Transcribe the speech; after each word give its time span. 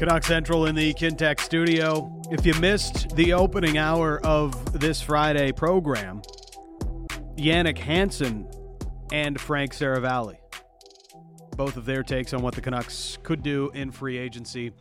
Canuck 0.00 0.24
Central 0.24 0.64
in 0.64 0.74
the 0.74 0.94
Kintec 0.94 1.40
studio. 1.40 2.22
If 2.30 2.46
you 2.46 2.54
missed 2.54 3.14
the 3.16 3.34
opening 3.34 3.76
hour 3.76 4.18
of 4.24 4.80
this 4.80 5.02
Friday 5.02 5.52
program, 5.52 6.22
Yannick 7.36 7.76
Hansen 7.76 8.48
and 9.12 9.38
Frank 9.38 9.74
Seravalli, 9.74 10.38
both 11.54 11.76
of 11.76 11.84
their 11.84 12.02
takes 12.02 12.32
on 12.32 12.40
what 12.40 12.54
the 12.54 12.62
Canucks 12.62 13.18
could 13.22 13.42
do 13.42 13.70
in 13.74 13.90
free 13.90 14.16
agency. 14.16 14.72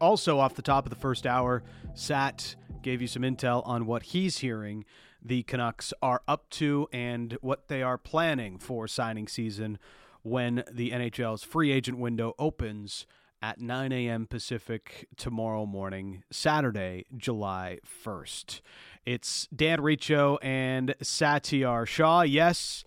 Also, 0.00 0.40
off 0.40 0.56
the 0.56 0.62
top 0.62 0.86
of 0.86 0.90
the 0.90 0.96
first 0.96 1.24
hour, 1.24 1.62
Sat 1.94 2.56
gave 2.82 3.00
you 3.00 3.06
some 3.06 3.22
intel 3.22 3.64
on 3.64 3.86
what 3.86 4.02
he's 4.02 4.38
hearing 4.38 4.84
the 5.22 5.44
Canucks 5.44 5.92
are 6.02 6.22
up 6.26 6.50
to 6.50 6.88
and 6.92 7.38
what 7.42 7.68
they 7.68 7.84
are 7.84 7.96
planning 7.96 8.58
for 8.58 8.88
signing 8.88 9.28
season 9.28 9.78
when 10.22 10.64
the 10.68 10.90
NHL's 10.90 11.44
free 11.44 11.70
agent 11.70 11.98
window 11.98 12.34
opens 12.40 13.06
at 13.44 13.60
9 13.60 13.92
a.m. 13.92 14.26
Pacific 14.26 15.06
tomorrow 15.18 15.66
morning, 15.66 16.22
Saturday, 16.30 17.04
July 17.14 17.78
1st. 18.02 18.62
It's 19.04 19.46
Dan 19.54 19.82
Riccio 19.82 20.38
and 20.40 20.94
Satiar 21.02 21.86
Shah. 21.86 22.22
Yes, 22.22 22.84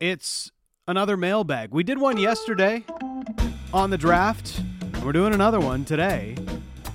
it's 0.00 0.50
another 0.88 1.16
mailbag. 1.16 1.70
We 1.70 1.84
did 1.84 1.98
one 1.98 2.16
yesterday 2.16 2.84
on 3.72 3.90
the 3.90 3.96
draft. 3.98 4.58
and 4.82 5.04
We're 5.04 5.12
doing 5.12 5.32
another 5.32 5.60
one 5.60 5.84
today 5.84 6.34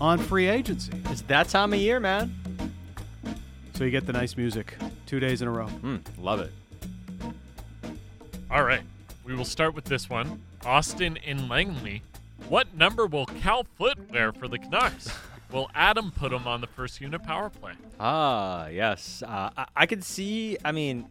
on 0.02 0.20
free 0.20 0.48
agency. 0.50 0.92
It's 1.06 1.22
that 1.22 1.48
time 1.48 1.72
of 1.72 1.80
year, 1.80 2.02
man. 2.02 2.36
So 3.76 3.86
you 3.86 3.92
get 3.92 4.06
the 4.06 4.14
nice 4.14 4.36
music 4.36 4.76
two 5.06 5.22
days 5.22 5.42
in 5.42 5.48
a 5.48 5.52
row. 5.52 5.68
Mm, 5.68 6.02
love 6.18 6.42
it. 6.42 6.52
All 8.52 8.66
right. 8.66 8.82
We 9.24 9.36
will 9.36 9.46
start 9.46 9.74
with 9.74 9.86
this 9.86 10.10
one. 10.10 10.42
Austin 10.66 11.16
in 11.24 11.48
Langley. 11.48 12.02
What 12.50 12.76
number 12.76 13.08
will 13.08 13.26
Cal 13.26 13.64
Foote 13.78 13.98
wear 14.12 14.32
for 14.32 14.48
the 14.48 14.60
Canucks? 14.60 15.10
will 15.52 15.70
Adam 15.74 16.12
put 16.12 16.32
him 16.32 16.48
on 16.48 16.62
the 16.62 16.68
first 16.68 17.02
unit 17.02 17.24
power 17.24 17.50
play? 17.50 17.74
Ah, 18.00 18.68
yes. 18.68 19.24
Uh, 19.26 19.50
I, 19.58 19.66
I 19.76 19.86
could 19.88 20.04
see. 20.04 20.58
I 20.64 20.72
mean, 20.72 21.08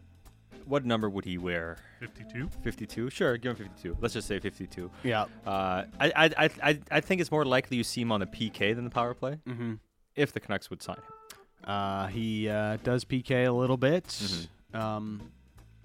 what 0.65 0.85
number 0.85 1.09
would 1.09 1.25
he 1.25 1.37
wear? 1.37 1.77
52. 1.99 2.49
52. 2.63 3.09
Sure, 3.09 3.37
give 3.37 3.57
him 3.59 3.67
52. 3.67 3.97
Let's 3.99 4.13
just 4.13 4.27
say 4.27 4.39
52. 4.39 4.89
Yeah. 5.03 5.23
Uh, 5.45 5.83
I, 5.99 6.11
I, 6.15 6.25
I, 6.37 6.49
I, 6.63 6.79
I 6.91 6.99
think 7.01 7.19
it's 7.19 7.31
more 7.31 7.43
likely 7.45 7.77
you 7.77 7.83
see 7.83 8.01
him 8.01 8.11
on 8.13 8.21
the 8.21 8.25
PK 8.27 8.73
than 8.73 8.85
the 8.85 8.89
power 8.89 9.13
play 9.13 9.37
Mm-hmm. 9.47 9.73
if 10.15 10.31
the 10.31 10.39
Canucks 10.39 10.69
would 10.69 10.81
sign 10.81 10.95
him. 10.97 11.69
Uh, 11.69 12.07
he 12.07 12.47
uh, 12.47 12.77
does 12.83 13.03
PK 13.03 13.45
a 13.47 13.51
little 13.51 13.77
bit. 13.77 14.05
Mhm. 14.05 14.47
Um, 14.73 15.21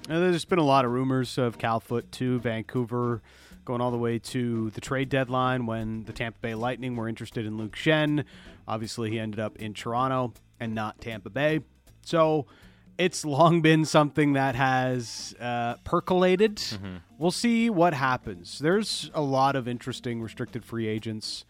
there's 0.06 0.44
been 0.44 0.58
a 0.58 0.64
lot 0.64 0.84
of 0.84 0.90
rumors 0.92 1.38
of 1.38 1.58
Cal 1.58 1.80
Foote 1.80 2.10
to 2.12 2.38
Vancouver, 2.40 3.22
going 3.70 3.80
all 3.80 3.92
the 3.92 3.96
way 3.96 4.18
to 4.18 4.68
the 4.70 4.80
trade 4.80 5.08
deadline 5.08 5.64
when 5.64 6.02
the 6.02 6.12
Tampa 6.12 6.40
Bay 6.40 6.56
Lightning 6.56 6.96
were 6.96 7.08
interested 7.08 7.46
in 7.46 7.56
Luke 7.56 7.76
Schenn. 7.76 8.24
Obviously, 8.66 9.10
he 9.10 9.20
ended 9.20 9.38
up 9.38 9.56
in 9.58 9.74
Toronto 9.74 10.32
and 10.58 10.74
not 10.74 11.00
Tampa 11.00 11.30
Bay. 11.30 11.60
So 12.02 12.46
it's 12.98 13.24
long 13.24 13.62
been 13.62 13.84
something 13.84 14.32
that 14.32 14.56
has 14.56 15.36
uh, 15.38 15.74
percolated. 15.84 16.60
We'll 17.16 17.30
see 17.30 17.70
what 17.70 17.94
happens. 17.94 18.58
There's 18.58 19.08
a 19.14 19.22
lot 19.22 19.54
of 19.54 19.68
interesting 19.68 20.20
restricted 20.20 20.64
free 20.64 20.88
agents 20.88 21.44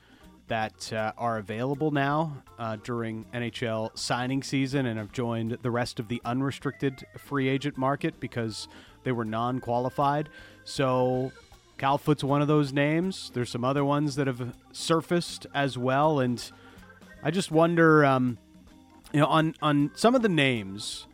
that 0.49 0.93
uh, 0.93 1.13
are 1.17 1.39
available 1.39 1.91
now 1.91 2.43
uh, 2.59 2.77
during 2.85 3.25
NHL 3.33 3.97
signing 3.97 4.43
season 4.43 4.85
and 4.85 4.99
have 4.99 5.13
joined 5.13 5.57
the 5.63 5.71
rest 5.71 5.99
of 5.99 6.09
the 6.09 6.21
unrestricted 6.27 7.03
free 7.17 7.49
agent 7.49 7.79
market 7.79 8.21
because 8.21 8.69
they 9.05 9.13
were 9.13 9.25
non 9.25 9.59
qualified. 9.59 10.29
So 10.65 11.33
Cal 11.81 11.97
Foote's 11.97 12.23
one 12.23 12.43
of 12.43 12.47
those 12.47 12.75
names. 12.75 13.31
There's 13.33 13.49
some 13.49 13.65
other 13.65 13.83
ones 13.83 14.17
that 14.17 14.27
have 14.27 14.55
surfaced 14.71 15.47
as 15.55 15.79
well. 15.79 16.21
And 16.21 16.39
I 17.23 17.31
just 17.31 17.51
wonder, 17.51 18.05
um, 18.05 18.37
you 19.15 19.21
know, 19.21 19.27
on, 19.27 19.55
on 19.63 19.91
some 19.95 20.15
of 20.15 20.21
the 20.21 20.29
names, 20.29 21.07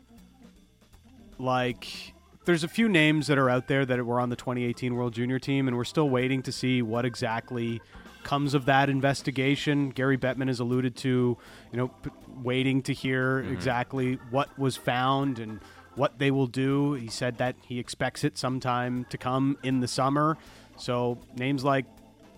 like 1.39 2.13
there's 2.43 2.65
a 2.65 2.67
few 2.67 2.89
names 2.89 3.27
that 3.27 3.37
are 3.37 3.49
out 3.49 3.69
there 3.69 3.85
that 3.85 4.05
were 4.05 4.19
on 4.19 4.27
the 4.27 4.35
2018 4.35 4.93
World 4.93 5.13
Junior 5.13 5.39
team, 5.39 5.69
and 5.69 5.77
we're 5.77 5.85
still 5.85 6.09
waiting 6.09 6.41
to 6.43 6.51
see 6.51 6.81
what 6.81 7.05
exactly 7.05 7.79
comes 8.23 8.53
of 8.53 8.65
that 8.65 8.89
investigation. 8.89 9.89
Gary 9.89 10.17
Bettman 10.17 10.49
has 10.49 10.59
alluded 10.59 10.97
to, 10.97 11.37
you 11.71 11.77
know, 11.77 11.87
p- 11.87 12.09
waiting 12.43 12.81
to 12.81 12.93
hear 12.93 13.39
exactly 13.39 14.15
what 14.31 14.59
was 14.59 14.75
found 14.75 15.39
and 15.39 15.61
what 15.97 16.19
they 16.19 16.31
will 16.31 16.47
do. 16.47 16.93
He 16.93 17.07
said 17.09 17.37
that 17.39 17.55
he 17.65 17.79
expects 17.79 18.23
it 18.23 18.37
sometime 18.37 19.05
to 19.09 19.17
come 19.17 19.57
in 19.63 19.81
the 19.81 19.87
summer. 19.87 20.37
So 20.77 21.17
names 21.35 21.63
like 21.63 21.85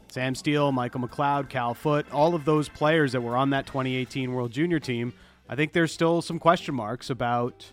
Sam 0.07 0.33
Steel, 0.33 0.71
Michael 0.71 1.01
McLeod, 1.01 1.49
Cal 1.49 1.73
Foote, 1.73 2.11
all 2.11 2.33
of 2.33 2.45
those 2.45 2.69
players 2.69 3.11
that 3.11 3.21
were 3.21 3.37
on 3.37 3.51
that 3.51 3.67
2018 3.67 4.33
World 4.33 4.51
Junior 4.51 4.79
team, 4.79 5.13
I 5.47 5.55
think 5.55 5.73
there's 5.73 5.93
still 5.93 6.21
some 6.21 6.39
question 6.39 6.73
marks 6.73 7.09
about 7.09 7.71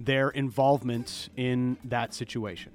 their 0.00 0.30
involvement 0.30 1.28
in 1.36 1.76
that 1.84 2.14
situation. 2.14 2.72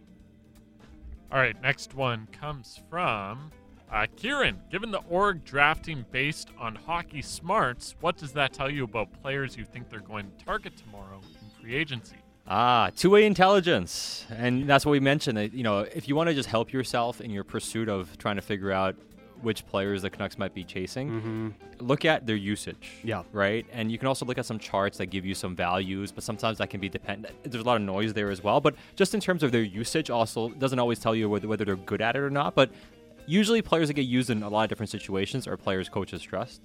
All 1.31 1.39
right, 1.39 1.59
next 1.61 1.93
one 1.93 2.27
comes 2.31 2.81
from 2.89 3.51
uh, 3.91 4.07
Kieran. 4.15 4.59
Given 4.71 4.91
the 4.91 5.01
org 5.09 5.45
drafting 5.45 6.05
based 6.11 6.49
on 6.59 6.75
hockey 6.75 7.21
smarts, 7.21 7.95
what 8.01 8.17
does 8.17 8.33
that 8.33 8.53
tell 8.53 8.69
you 8.69 8.83
about 8.83 9.09
players 9.21 9.55
you 9.55 9.65
think 9.65 9.89
they're 9.89 9.99
going 9.99 10.31
to 10.37 10.45
target 10.45 10.73
tomorrow 10.75 11.19
in 11.19 11.61
free 11.61 11.75
agency? 11.75 12.17
Ah, 12.51 12.89
two-way 12.95 13.25
intelligence, 13.27 14.25
and 14.35 14.67
that's 14.67 14.83
what 14.83 14.91
we 14.91 14.99
mentioned. 14.99 15.37
That 15.37 15.53
you 15.53 15.61
know, 15.61 15.79
if 15.81 16.07
you 16.07 16.15
want 16.15 16.29
to 16.29 16.33
just 16.33 16.49
help 16.49 16.73
yourself 16.73 17.21
in 17.21 17.29
your 17.29 17.43
pursuit 17.43 17.87
of 17.87 18.17
trying 18.17 18.37
to 18.37 18.41
figure 18.41 18.71
out 18.71 18.95
which 19.43 19.65
players 19.67 20.01
the 20.01 20.09
Canucks 20.09 20.37
might 20.39 20.55
be 20.55 20.63
chasing, 20.63 21.53
look 21.79 22.05
at 22.05 22.25
their 22.25 22.35
usage. 22.35 22.93
Yeah. 23.03 23.21
Right, 23.31 23.67
and 23.71 23.91
you 23.91 23.99
can 23.99 24.07
also 24.07 24.25
look 24.25 24.39
at 24.39 24.47
some 24.47 24.57
charts 24.57 24.97
that 24.97 25.07
give 25.07 25.27
you 25.27 25.35
some 25.35 25.55
values, 25.55 26.11
but 26.11 26.23
sometimes 26.23 26.57
that 26.57 26.71
can 26.71 26.79
be 26.79 26.89
dependent. 26.89 27.35
There's 27.43 27.63
a 27.63 27.67
lot 27.67 27.75
of 27.75 27.83
noise 27.83 28.13
there 28.13 28.31
as 28.31 28.43
well, 28.43 28.59
but 28.59 28.73
just 28.95 29.13
in 29.13 29.19
terms 29.19 29.43
of 29.43 29.51
their 29.51 29.61
usage, 29.61 30.09
also 30.09 30.49
doesn't 30.49 30.79
always 30.79 30.97
tell 30.97 31.15
you 31.15 31.29
whether, 31.29 31.47
whether 31.47 31.65
they're 31.65 31.75
good 31.75 32.01
at 32.01 32.15
it 32.15 32.19
or 32.19 32.31
not. 32.31 32.55
But 32.55 32.71
usually, 33.27 33.61
players 33.61 33.89
that 33.89 33.93
get 33.93 34.07
used 34.07 34.31
in 34.31 34.41
a 34.41 34.49
lot 34.49 34.63
of 34.63 34.69
different 34.69 34.89
situations 34.89 35.45
are 35.45 35.55
players 35.55 35.87
coaches 35.87 36.23
trust. 36.23 36.61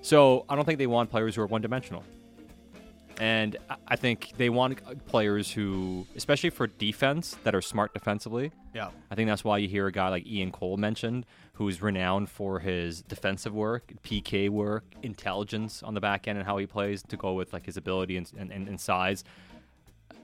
So 0.00 0.44
I 0.48 0.54
don't 0.54 0.64
think 0.64 0.78
they 0.78 0.86
want 0.86 1.10
players 1.10 1.34
who 1.34 1.42
are 1.42 1.46
one-dimensional. 1.46 2.04
And 3.20 3.56
I- 3.88 3.96
think 3.96 4.32
they 4.36 4.48
want 4.48 4.80
uh, 4.86 4.94
players 5.06 5.50
who, 5.50 6.06
especially 6.14 6.50
for 6.50 6.66
defense, 6.68 7.36
that 7.42 7.54
are 7.54 7.60
smart 7.62 7.92
defensively. 7.92 8.52
Yeah. 8.74 8.90
I 9.10 9.14
think 9.16 9.28
that's 9.28 9.42
why 9.42 9.58
you 9.58 9.68
hear 9.68 9.86
a 9.88 9.92
guy 9.92 10.08
like 10.08 10.26
Ian 10.26 10.52
Cole 10.52 10.76
mentioned, 10.76 11.26
who's 11.54 11.82
renowned 11.82 12.30
for 12.30 12.60
his 12.60 13.02
defensive 13.02 13.52
work, 13.54 13.92
PK 14.04 14.48
work, 14.48 14.84
intelligence 15.02 15.82
on 15.82 15.94
the 15.94 16.00
back 16.00 16.28
end, 16.28 16.38
and 16.38 16.46
how 16.46 16.58
he 16.58 16.66
plays 16.66 17.02
to 17.02 17.16
go 17.16 17.32
with 17.32 17.52
like 17.52 17.66
his 17.66 17.76
ability 17.76 18.16
and, 18.16 18.30
and, 18.38 18.52
and 18.52 18.80
size. 18.80 19.24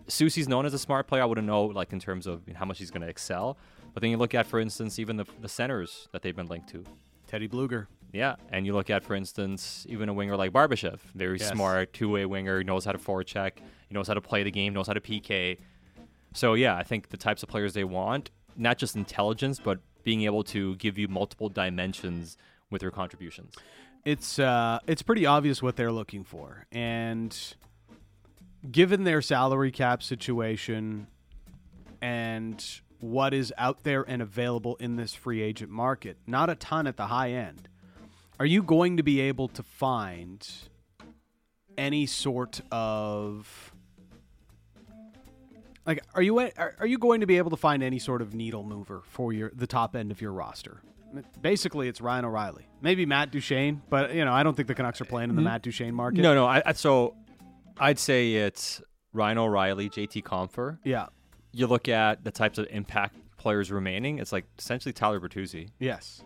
Soucy's 0.06 0.48
known 0.48 0.66
as 0.66 0.74
a 0.74 0.78
smart 0.78 1.06
player. 1.06 1.22
I 1.22 1.24
wouldn't 1.24 1.46
know 1.46 1.64
like 1.64 1.92
in 1.92 1.98
terms 1.98 2.26
of 2.26 2.42
how 2.54 2.64
much 2.64 2.78
he's 2.78 2.90
going 2.90 3.02
to 3.02 3.08
excel. 3.08 3.56
But 3.92 4.02
then 4.02 4.10
you 4.10 4.16
look 4.16 4.34
at, 4.34 4.46
for 4.46 4.60
instance, 4.60 4.98
even 4.98 5.16
the, 5.16 5.24
the 5.40 5.48
centers 5.48 6.08
that 6.12 6.22
they've 6.22 6.34
been 6.36 6.46
linked 6.46 6.68
to. 6.70 6.84
Teddy 7.26 7.48
Blueger. 7.48 7.86
Yeah, 8.14 8.36
and 8.50 8.64
you 8.64 8.72
look 8.74 8.90
at, 8.90 9.02
for 9.02 9.14
instance, 9.16 9.84
even 9.88 10.08
a 10.08 10.14
winger 10.14 10.36
like 10.36 10.52
Barbashev, 10.52 11.00
very 11.14 11.38
Yes. 11.38 11.50
smart, 11.50 11.92
two-way 11.92 12.24
winger, 12.26 12.62
knows 12.62 12.84
how 12.84 12.92
to 12.92 12.98
forecheck, 12.98 13.58
he 13.88 13.94
knows 13.94 14.06
how 14.06 14.14
to 14.14 14.20
play 14.20 14.44
the 14.44 14.52
game, 14.52 14.72
knows 14.72 14.86
how 14.86 14.92
to 14.92 15.00
PK. 15.00 15.58
So 16.32 16.54
yeah, 16.54 16.76
I 16.76 16.84
think 16.84 17.08
the 17.08 17.16
types 17.16 17.42
of 17.42 17.48
players 17.48 17.74
they 17.74 17.82
want, 17.82 18.30
not 18.56 18.78
just 18.78 18.94
intelligence, 18.94 19.58
but 19.58 19.80
being 20.04 20.22
able 20.22 20.44
to 20.44 20.76
give 20.76 20.96
you 20.96 21.08
multiple 21.08 21.48
dimensions 21.48 22.36
with 22.70 22.80
their 22.82 22.92
contributions. 22.92 23.54
It's 24.04 24.38
uh, 24.38 24.78
it's 24.86 25.02
pretty 25.02 25.26
obvious 25.26 25.60
what 25.62 25.76
they're 25.76 25.92
looking 25.92 26.24
for, 26.24 26.66
and 26.70 27.36
given 28.70 29.04
their 29.04 29.22
salary 29.22 29.70
cap 29.72 30.02
situation 30.02 31.06
and 32.00 32.64
what 33.00 33.34
is 33.34 33.52
out 33.58 33.82
there 33.82 34.02
and 34.02 34.22
available 34.22 34.76
in 34.76 34.96
this 34.96 35.14
free 35.14 35.42
agent 35.42 35.70
market, 35.70 36.16
not 36.26 36.48
a 36.50 36.54
ton 36.54 36.86
at 36.86 36.96
the 36.96 37.06
high 37.06 37.30
end. 37.30 37.68
Are 38.44 38.46
you 38.46 38.62
going 38.62 38.98
to 38.98 39.02
be 39.02 39.22
able 39.22 39.48
to 39.48 39.62
find 39.62 40.46
any 41.78 42.04
sort 42.04 42.60
of 42.70 43.72
like 45.86 46.04
are 46.14 46.20
you 46.20 46.38
are, 46.38 46.76
are 46.78 46.86
you 46.86 46.98
going 46.98 47.22
to 47.22 47.26
be 47.26 47.38
able 47.38 47.48
to 47.52 47.56
find 47.56 47.82
any 47.82 47.98
sort 47.98 48.20
of 48.20 48.34
needle 48.34 48.62
mover 48.62 49.00
for 49.06 49.32
your 49.32 49.50
the 49.54 49.66
top 49.66 49.96
end 49.96 50.10
of 50.10 50.20
your 50.20 50.30
roster? 50.30 50.82
Basically, 51.40 51.88
it's 51.88 52.02
Ryan 52.02 52.26
O'Reilly, 52.26 52.68
maybe 52.82 53.06
Matt 53.06 53.30
Duchene, 53.30 53.80
but 53.88 54.14
you 54.14 54.26
know 54.26 54.34
I 54.34 54.42
don't 54.42 54.54
think 54.54 54.68
the 54.68 54.74
Canucks 54.74 55.00
are 55.00 55.06
playing 55.06 55.30
in 55.30 55.36
the 55.36 55.40
mm-hmm. 55.40 55.48
Matt 55.48 55.62
Duchene 55.62 55.94
market. 55.94 56.20
No, 56.20 56.34
no, 56.34 56.44
I, 56.44 56.62
I, 56.66 56.72
so 56.74 57.16
I'd 57.78 57.98
say 57.98 58.34
it's 58.34 58.82
Ryan 59.14 59.38
O'Reilly, 59.38 59.88
JT 59.88 60.22
Compher. 60.22 60.76
Yeah. 60.84 61.06
You 61.52 61.66
look 61.66 61.88
at 61.88 62.24
the 62.24 62.30
types 62.30 62.58
of 62.58 62.66
impact 62.68 63.16
players 63.38 63.72
remaining, 63.72 64.18
it's 64.18 64.32
like 64.32 64.44
essentially 64.58 64.92
Tyler 64.92 65.18
Bertuzzi. 65.18 65.70
Yes. 65.78 66.22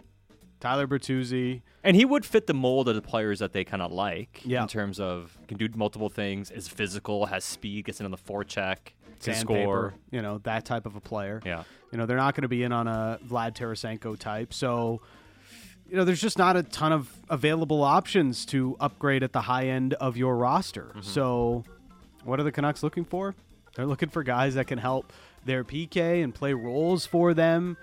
Tyler 0.61 0.87
Bertuzzi. 0.87 1.63
And 1.85 1.95
he 1.97 2.05
would 2.05 2.25
fit 2.27 2.47
the 2.47 2.55
mold 2.55 2.89
of 2.89 2.95
the 2.95 3.03
players 3.03 3.39
that 3.39 3.53
they 3.53 3.65
kind 3.65 3.83
of 3.83 3.93
like 3.93 4.43
Yeah. 4.45 4.63
in 4.63 4.69
terms 4.69 4.99
of 5.01 5.39
can 5.47 5.57
do 5.57 5.69
multiple 5.75 6.09
things, 6.09 6.51
is 6.51 6.69
physical, 6.69 7.27
has 7.27 7.45
speed, 7.45 7.85
gets 7.85 8.01
in 8.01 8.05
on 8.05 8.11
the 8.11 8.19
forecheck, 8.19 8.77
can 9.23 9.35
score. 9.35 9.95
You 10.11 10.23
know 10.23 10.39
that 10.39 10.65
type 10.65 10.87
of 10.87 10.97
a 10.97 11.01
player. 11.01 11.41
Yeah. 11.45 11.65
You 11.93 11.99
know 11.99 12.07
they're 12.07 12.17
not 12.17 12.35
going 12.35 12.43
to 12.43 12.49
be 12.49 12.63
in 12.63 12.73
on 12.73 12.87
a 12.89 13.19
Vlad 13.27 13.55
Tarasenko 13.55 14.19
type. 14.19 14.53
So 14.53 15.01
you 15.91 15.97
know, 15.97 16.05
there's 16.05 16.21
just 16.21 16.37
not 16.37 16.55
a 16.57 16.63
ton 16.63 16.93
of 16.93 17.11
available 17.31 17.83
options 17.83 18.45
to 18.47 18.77
upgrade 18.79 19.23
at 19.23 19.33
the 19.33 19.41
high 19.41 19.69
end 19.69 19.95
of 19.95 20.19
your 20.19 20.37
roster. 20.37 20.89
Mm-hmm. 20.91 21.01
So, 21.01 21.65
what 22.25 22.39
are 22.39 22.43
the 22.43 22.53
Canucks 22.53 22.83
looking 22.83 23.05
for? 23.07 23.35
They're 23.75 23.87
looking 23.87 24.11
for 24.11 24.23
guys 24.23 24.55
that 24.57 24.67
can 24.67 24.79
help 24.79 25.13
their 25.47 25.65
PK 25.65 26.23
and 26.23 26.35
play 26.35 26.53
roles 26.53 27.07
for 27.07 27.33
them 27.33 27.79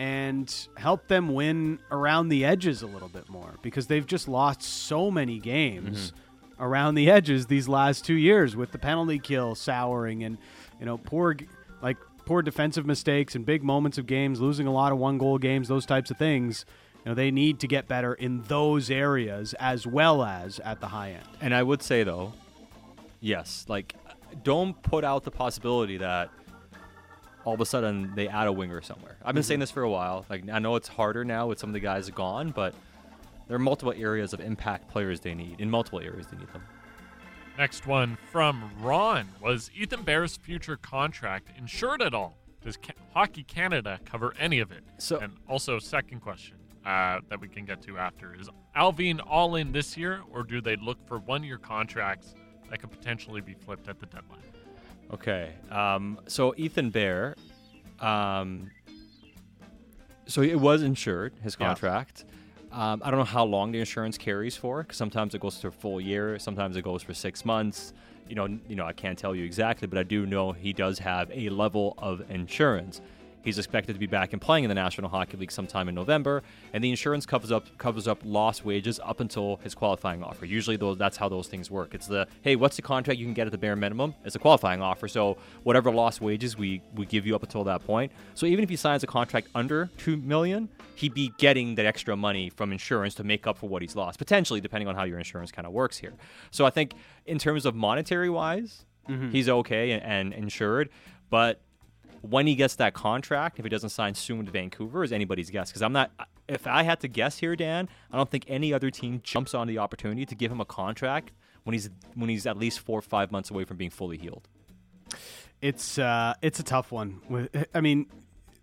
and 0.00 0.66
help 0.78 1.08
them 1.08 1.34
win 1.34 1.78
around 1.90 2.30
the 2.30 2.42
edges 2.42 2.80
a 2.80 2.86
little 2.86 3.10
bit 3.10 3.28
more 3.28 3.56
because 3.60 3.86
they've 3.86 4.06
just 4.06 4.28
lost 4.28 4.62
so 4.62 5.10
many 5.10 5.38
games 5.38 6.12
mm-hmm. 6.12 6.62
around 6.62 6.94
the 6.94 7.10
edges 7.10 7.44
these 7.48 7.68
last 7.68 8.02
two 8.02 8.14
years 8.14 8.56
with 8.56 8.72
the 8.72 8.78
penalty 8.78 9.18
kill 9.18 9.54
souring 9.54 10.24
and 10.24 10.38
you 10.78 10.86
know 10.86 10.96
poor 10.96 11.36
like 11.82 11.98
poor 12.24 12.40
defensive 12.40 12.86
mistakes 12.86 13.34
and 13.34 13.44
big 13.44 13.62
moments 13.62 13.98
of 13.98 14.06
games 14.06 14.40
losing 14.40 14.66
a 14.66 14.72
lot 14.72 14.90
of 14.90 14.96
one 14.96 15.18
goal 15.18 15.36
games 15.36 15.68
those 15.68 15.84
types 15.84 16.10
of 16.10 16.16
things. 16.16 16.64
You 17.04 17.10
know 17.10 17.14
they 17.14 17.30
need 17.30 17.60
to 17.60 17.66
get 17.66 17.86
better 17.86 18.14
in 18.14 18.40
those 18.44 18.90
areas 18.90 19.52
as 19.60 19.86
well 19.86 20.24
as 20.24 20.60
at 20.60 20.80
the 20.80 20.88
high 20.88 21.10
end. 21.10 21.28
And 21.42 21.54
I 21.54 21.62
would 21.62 21.82
say 21.82 22.04
though, 22.04 22.32
yes, 23.20 23.66
like 23.68 23.94
don't 24.44 24.80
put 24.82 25.04
out 25.04 25.24
the 25.24 25.30
possibility 25.30 25.98
that 25.98 26.30
all 27.44 27.54
of 27.54 27.60
a 27.60 27.66
sudden 27.66 28.12
they 28.14 28.28
add 28.28 28.46
a 28.46 28.52
winger 28.52 28.80
somewhere. 28.82 29.16
I've 29.24 29.34
been 29.34 29.42
saying 29.44 29.60
this 29.60 29.70
for 29.70 29.82
a 29.82 29.90
while. 29.90 30.26
Like 30.28 30.48
I 30.50 30.58
know 30.58 30.76
it's 30.76 30.88
harder 30.88 31.24
now 31.24 31.46
with 31.46 31.58
some 31.58 31.70
of 31.70 31.74
the 31.74 31.80
guys 31.80 32.08
gone, 32.10 32.50
but 32.50 32.74
there 33.48 33.56
are 33.56 33.60
multiple 33.60 33.94
areas 33.96 34.32
of 34.32 34.40
impact 34.40 34.88
players 34.88 35.20
they 35.20 35.34
need. 35.34 35.60
In 35.60 35.70
multiple 35.70 36.00
areas 36.00 36.26
they 36.28 36.36
need 36.36 36.52
them. 36.52 36.62
Next 37.58 37.86
one 37.86 38.16
from 38.30 38.70
Ron 38.80 39.26
was 39.40 39.70
Ethan 39.74 40.02
Bear's 40.02 40.36
future 40.36 40.76
contract 40.76 41.50
insured 41.58 42.00
at 42.00 42.14
all? 42.14 42.36
Does 42.62 42.76
Ca- 42.76 42.92
Hockey 43.12 43.42
Canada 43.42 43.98
cover 44.04 44.34
any 44.38 44.60
of 44.60 44.70
it? 44.70 44.82
So- 44.98 45.18
and 45.18 45.32
also, 45.48 45.78
second 45.78 46.20
question 46.20 46.56
uh, 46.86 47.20
that 47.28 47.40
we 47.40 47.48
can 47.48 47.64
get 47.64 47.82
to 47.82 47.98
after 47.98 48.34
is 48.38 48.48
Allvin 48.76 49.20
all 49.26 49.56
in 49.56 49.72
this 49.72 49.96
year, 49.96 50.20
or 50.32 50.42
do 50.42 50.60
they 50.60 50.76
look 50.76 50.98
for 51.06 51.18
one-year 51.18 51.58
contracts 51.58 52.34
that 52.70 52.80
could 52.80 52.90
potentially 52.90 53.40
be 53.40 53.54
flipped 53.54 53.88
at 53.88 53.98
the 53.98 54.06
deadline? 54.06 54.40
Okay. 55.12 55.54
Um, 55.70 56.20
so 56.26 56.54
Ethan 56.56 56.90
Bear, 56.90 57.34
um, 58.00 58.70
so 60.26 60.42
it 60.42 60.58
was 60.60 60.82
insured 60.82 61.32
his 61.42 61.56
Yeah. 61.58 61.66
contract. 61.66 62.24
Um, 62.72 63.02
I 63.04 63.10
don't 63.10 63.18
know 63.18 63.24
how 63.24 63.44
long 63.44 63.72
the 63.72 63.80
insurance 63.80 64.16
carries 64.16 64.56
for. 64.56 64.84
'cause 64.84 64.96
sometimes 64.96 65.34
it 65.34 65.40
goes 65.40 65.60
for 65.60 65.68
a 65.68 65.72
full 65.72 66.00
year. 66.00 66.38
Sometimes 66.38 66.76
it 66.76 66.82
goes 66.82 67.02
for 67.02 67.12
six 67.14 67.44
months. 67.44 67.92
You 68.28 68.36
know, 68.36 68.46
you 68.68 68.76
know, 68.76 68.84
I 68.86 68.92
can't 68.92 69.18
tell 69.18 69.34
you 69.34 69.44
exactly, 69.44 69.88
but 69.88 69.98
I 69.98 70.04
do 70.04 70.24
know 70.24 70.52
he 70.52 70.72
does 70.72 71.00
have 71.00 71.28
a 71.32 71.48
level 71.48 71.94
of 71.98 72.22
insurance. 72.30 73.00
He's 73.42 73.58
expected 73.58 73.94
to 73.94 73.98
be 73.98 74.06
back 74.06 74.32
and 74.32 74.40
playing 74.40 74.64
in 74.64 74.68
the 74.68 74.74
National 74.74 75.08
Hockey 75.08 75.36
League 75.36 75.52
sometime 75.52 75.88
in 75.88 75.94
November, 75.94 76.42
and 76.72 76.82
the 76.84 76.90
insurance 76.90 77.26
covers 77.26 77.50
up 77.50 77.66
covers 77.78 78.06
up 78.06 78.20
lost 78.24 78.64
wages 78.64 79.00
up 79.02 79.20
until 79.20 79.60
his 79.62 79.74
qualifying 79.74 80.22
offer. 80.22 80.44
Usually, 80.46 80.76
those 80.76 80.98
that's 80.98 81.16
how 81.16 81.28
those 81.28 81.48
things 81.48 81.70
work. 81.70 81.94
It's 81.94 82.06
the 82.06 82.26
hey, 82.42 82.56
what's 82.56 82.76
the 82.76 82.82
contract 82.82 83.18
you 83.18 83.26
can 83.26 83.34
get 83.34 83.46
at 83.46 83.52
the 83.52 83.58
bare 83.58 83.76
minimum? 83.76 84.14
It's 84.24 84.36
a 84.36 84.38
qualifying 84.38 84.82
offer. 84.82 85.08
So 85.08 85.38
whatever 85.62 85.90
lost 85.90 86.20
wages 86.20 86.56
we 86.56 86.82
we 86.94 87.06
give 87.06 87.26
you 87.26 87.34
up 87.34 87.42
until 87.42 87.64
that 87.64 87.84
point. 87.84 88.12
So 88.34 88.46
even 88.46 88.62
if 88.62 88.68
he 88.68 88.76
signs 88.76 89.02
a 89.02 89.06
contract 89.06 89.48
under 89.54 89.90
two 89.98 90.16
million, 90.16 90.68
he'd 90.96 91.14
be 91.14 91.32
getting 91.38 91.74
that 91.76 91.86
extra 91.86 92.16
money 92.16 92.50
from 92.50 92.72
insurance 92.72 93.14
to 93.14 93.24
make 93.24 93.46
up 93.46 93.56
for 93.56 93.68
what 93.68 93.82
he's 93.82 93.96
lost, 93.96 94.18
potentially 94.18 94.60
depending 94.60 94.88
on 94.88 94.94
how 94.94 95.04
your 95.04 95.18
insurance 95.18 95.50
kind 95.50 95.66
of 95.66 95.72
works 95.72 95.96
here. 95.96 96.12
So 96.50 96.66
I 96.66 96.70
think 96.70 96.94
in 97.26 97.38
terms 97.38 97.64
of 97.64 97.74
monetary 97.74 98.28
wise, 98.28 98.84
mm-hmm. 99.08 99.30
he's 99.30 99.48
okay 99.48 99.92
and, 99.92 100.02
and 100.02 100.34
insured, 100.34 100.90
but 101.30 101.60
when 102.22 102.46
he 102.46 102.54
gets 102.54 102.74
that 102.76 102.92
contract, 102.94 103.58
if 103.58 103.64
he 103.64 103.68
doesn't 103.68 103.90
sign 103.90 104.14
soon 104.14 104.38
with 104.38 104.48
Vancouver, 104.52 105.02
is 105.04 105.12
anybody's 105.12 105.50
guess. 105.50 105.70
Because 105.70 105.82
I'm 105.82 105.92
not. 105.92 106.10
If 106.48 106.66
I 106.66 106.82
had 106.82 107.00
to 107.00 107.08
guess 107.08 107.38
here, 107.38 107.56
Dan, 107.56 107.88
I 108.10 108.16
don't 108.16 108.30
think 108.30 108.44
any 108.48 108.72
other 108.72 108.90
team 108.90 109.20
jumps 109.22 109.54
on 109.54 109.66
the 109.68 109.78
opportunity 109.78 110.26
to 110.26 110.34
give 110.34 110.50
him 110.52 110.60
a 110.60 110.64
contract 110.64 111.32
when 111.64 111.72
he's 111.74 111.88
when 112.14 112.28
he's 112.28 112.46
at 112.46 112.56
least 112.56 112.80
four 112.80 112.98
or 112.98 113.02
five 113.02 113.30
months 113.32 113.50
away 113.50 113.64
from 113.64 113.76
being 113.76 113.90
fully 113.90 114.16
healed. 114.18 114.48
it's 115.60 115.98
uh, 115.98 116.34
it's 116.42 116.58
a 116.60 116.62
tough 116.62 116.90
one. 116.92 117.20
I 117.74 117.80
mean, 117.80 118.06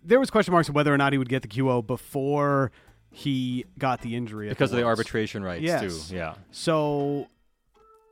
there 0.04 0.20
was 0.20 0.30
question 0.30 0.52
marks 0.52 0.70
of 0.70 0.76
whether 0.76 0.94
or 0.94 0.98
not 0.98 1.12
he 1.14 1.18
would 1.18 1.30
get 1.30 1.42
the 1.42 1.48
QO 1.48 1.86
before 1.86 2.72
he 3.12 3.66
got 3.80 4.02
the 4.02 4.16
injury 4.16 4.50
Because 4.50 4.72
of 4.72 4.78
the 4.78 4.84
arbitration 4.84 5.44
rights 5.44 5.64
Yes. 5.64 6.10
too. 6.10 6.16
Yeah. 6.16 6.36
So 6.52 7.28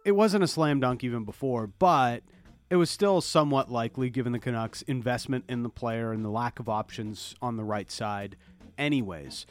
it 0.05 0.13
wasn't 0.13 0.43
a 0.43 0.47
slam 0.47 0.79
dunk 0.79 1.03
even 1.03 1.25
before, 1.25 1.67
but 1.67 2.23
it 2.69 2.77
was 2.77 2.89
still 2.89 3.21
somewhat 3.21 3.71
likely 3.71 4.09
given 4.09 4.31
the 4.31 4.39
Canucks' 4.39 4.81
investment 4.83 5.45
in 5.47 5.63
the 5.63 5.69
player 5.69 6.11
and 6.11 6.25
the 6.25 6.29
lack 6.29 6.59
of 6.59 6.67
options 6.67 7.35
on 7.41 7.57
the 7.57 7.63
right 7.63 7.91
side, 7.91 8.35
anyways. 8.77 9.45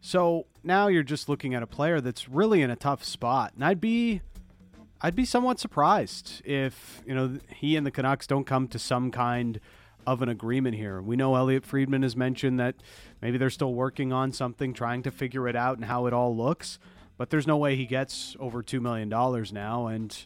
So 0.00 0.46
now 0.62 0.88
you're 0.88 1.02
just 1.02 1.28
looking 1.28 1.54
at 1.54 1.62
a 1.62 1.66
player 1.66 2.00
that's 2.00 2.28
really 2.28 2.62
in 2.62 2.70
a 2.70 2.76
tough 2.76 3.02
spot, 3.04 3.52
and 3.54 3.64
I'd 3.64 3.80
be. 3.80 4.22
I'd 5.00 5.14
be 5.14 5.24
somewhat 5.24 5.60
surprised 5.60 6.42
if 6.44 7.02
you 7.06 7.14
know 7.14 7.38
he 7.54 7.76
and 7.76 7.86
the 7.86 7.92
Canucks 7.92 8.26
don't 8.26 8.42
come 8.42 8.66
to 8.66 8.80
some 8.80 9.12
kind 9.12 9.60
of 10.08 10.22
an 10.22 10.28
agreement 10.28 10.74
here. 10.74 11.00
We 11.00 11.14
know 11.14 11.36
Elliotte 11.36 11.64
Friedman 11.64 12.02
has 12.02 12.16
mentioned 12.16 12.58
that 12.58 12.74
maybe 13.22 13.38
they're 13.38 13.48
still 13.48 13.74
working 13.74 14.12
on 14.12 14.32
something, 14.32 14.74
trying 14.74 15.04
to 15.04 15.12
figure 15.12 15.46
it 15.46 15.54
out 15.54 15.76
and 15.76 15.84
how 15.84 16.06
it 16.06 16.12
all 16.12 16.36
looks. 16.36 16.80
But 17.16 17.30
there's 17.30 17.46
no 17.46 17.56
way 17.56 17.76
he 17.76 17.86
gets 17.86 18.36
over 18.40 18.60
two 18.60 18.80
million 18.80 19.08
dollars 19.08 19.52
now, 19.52 19.86
and 19.86 20.16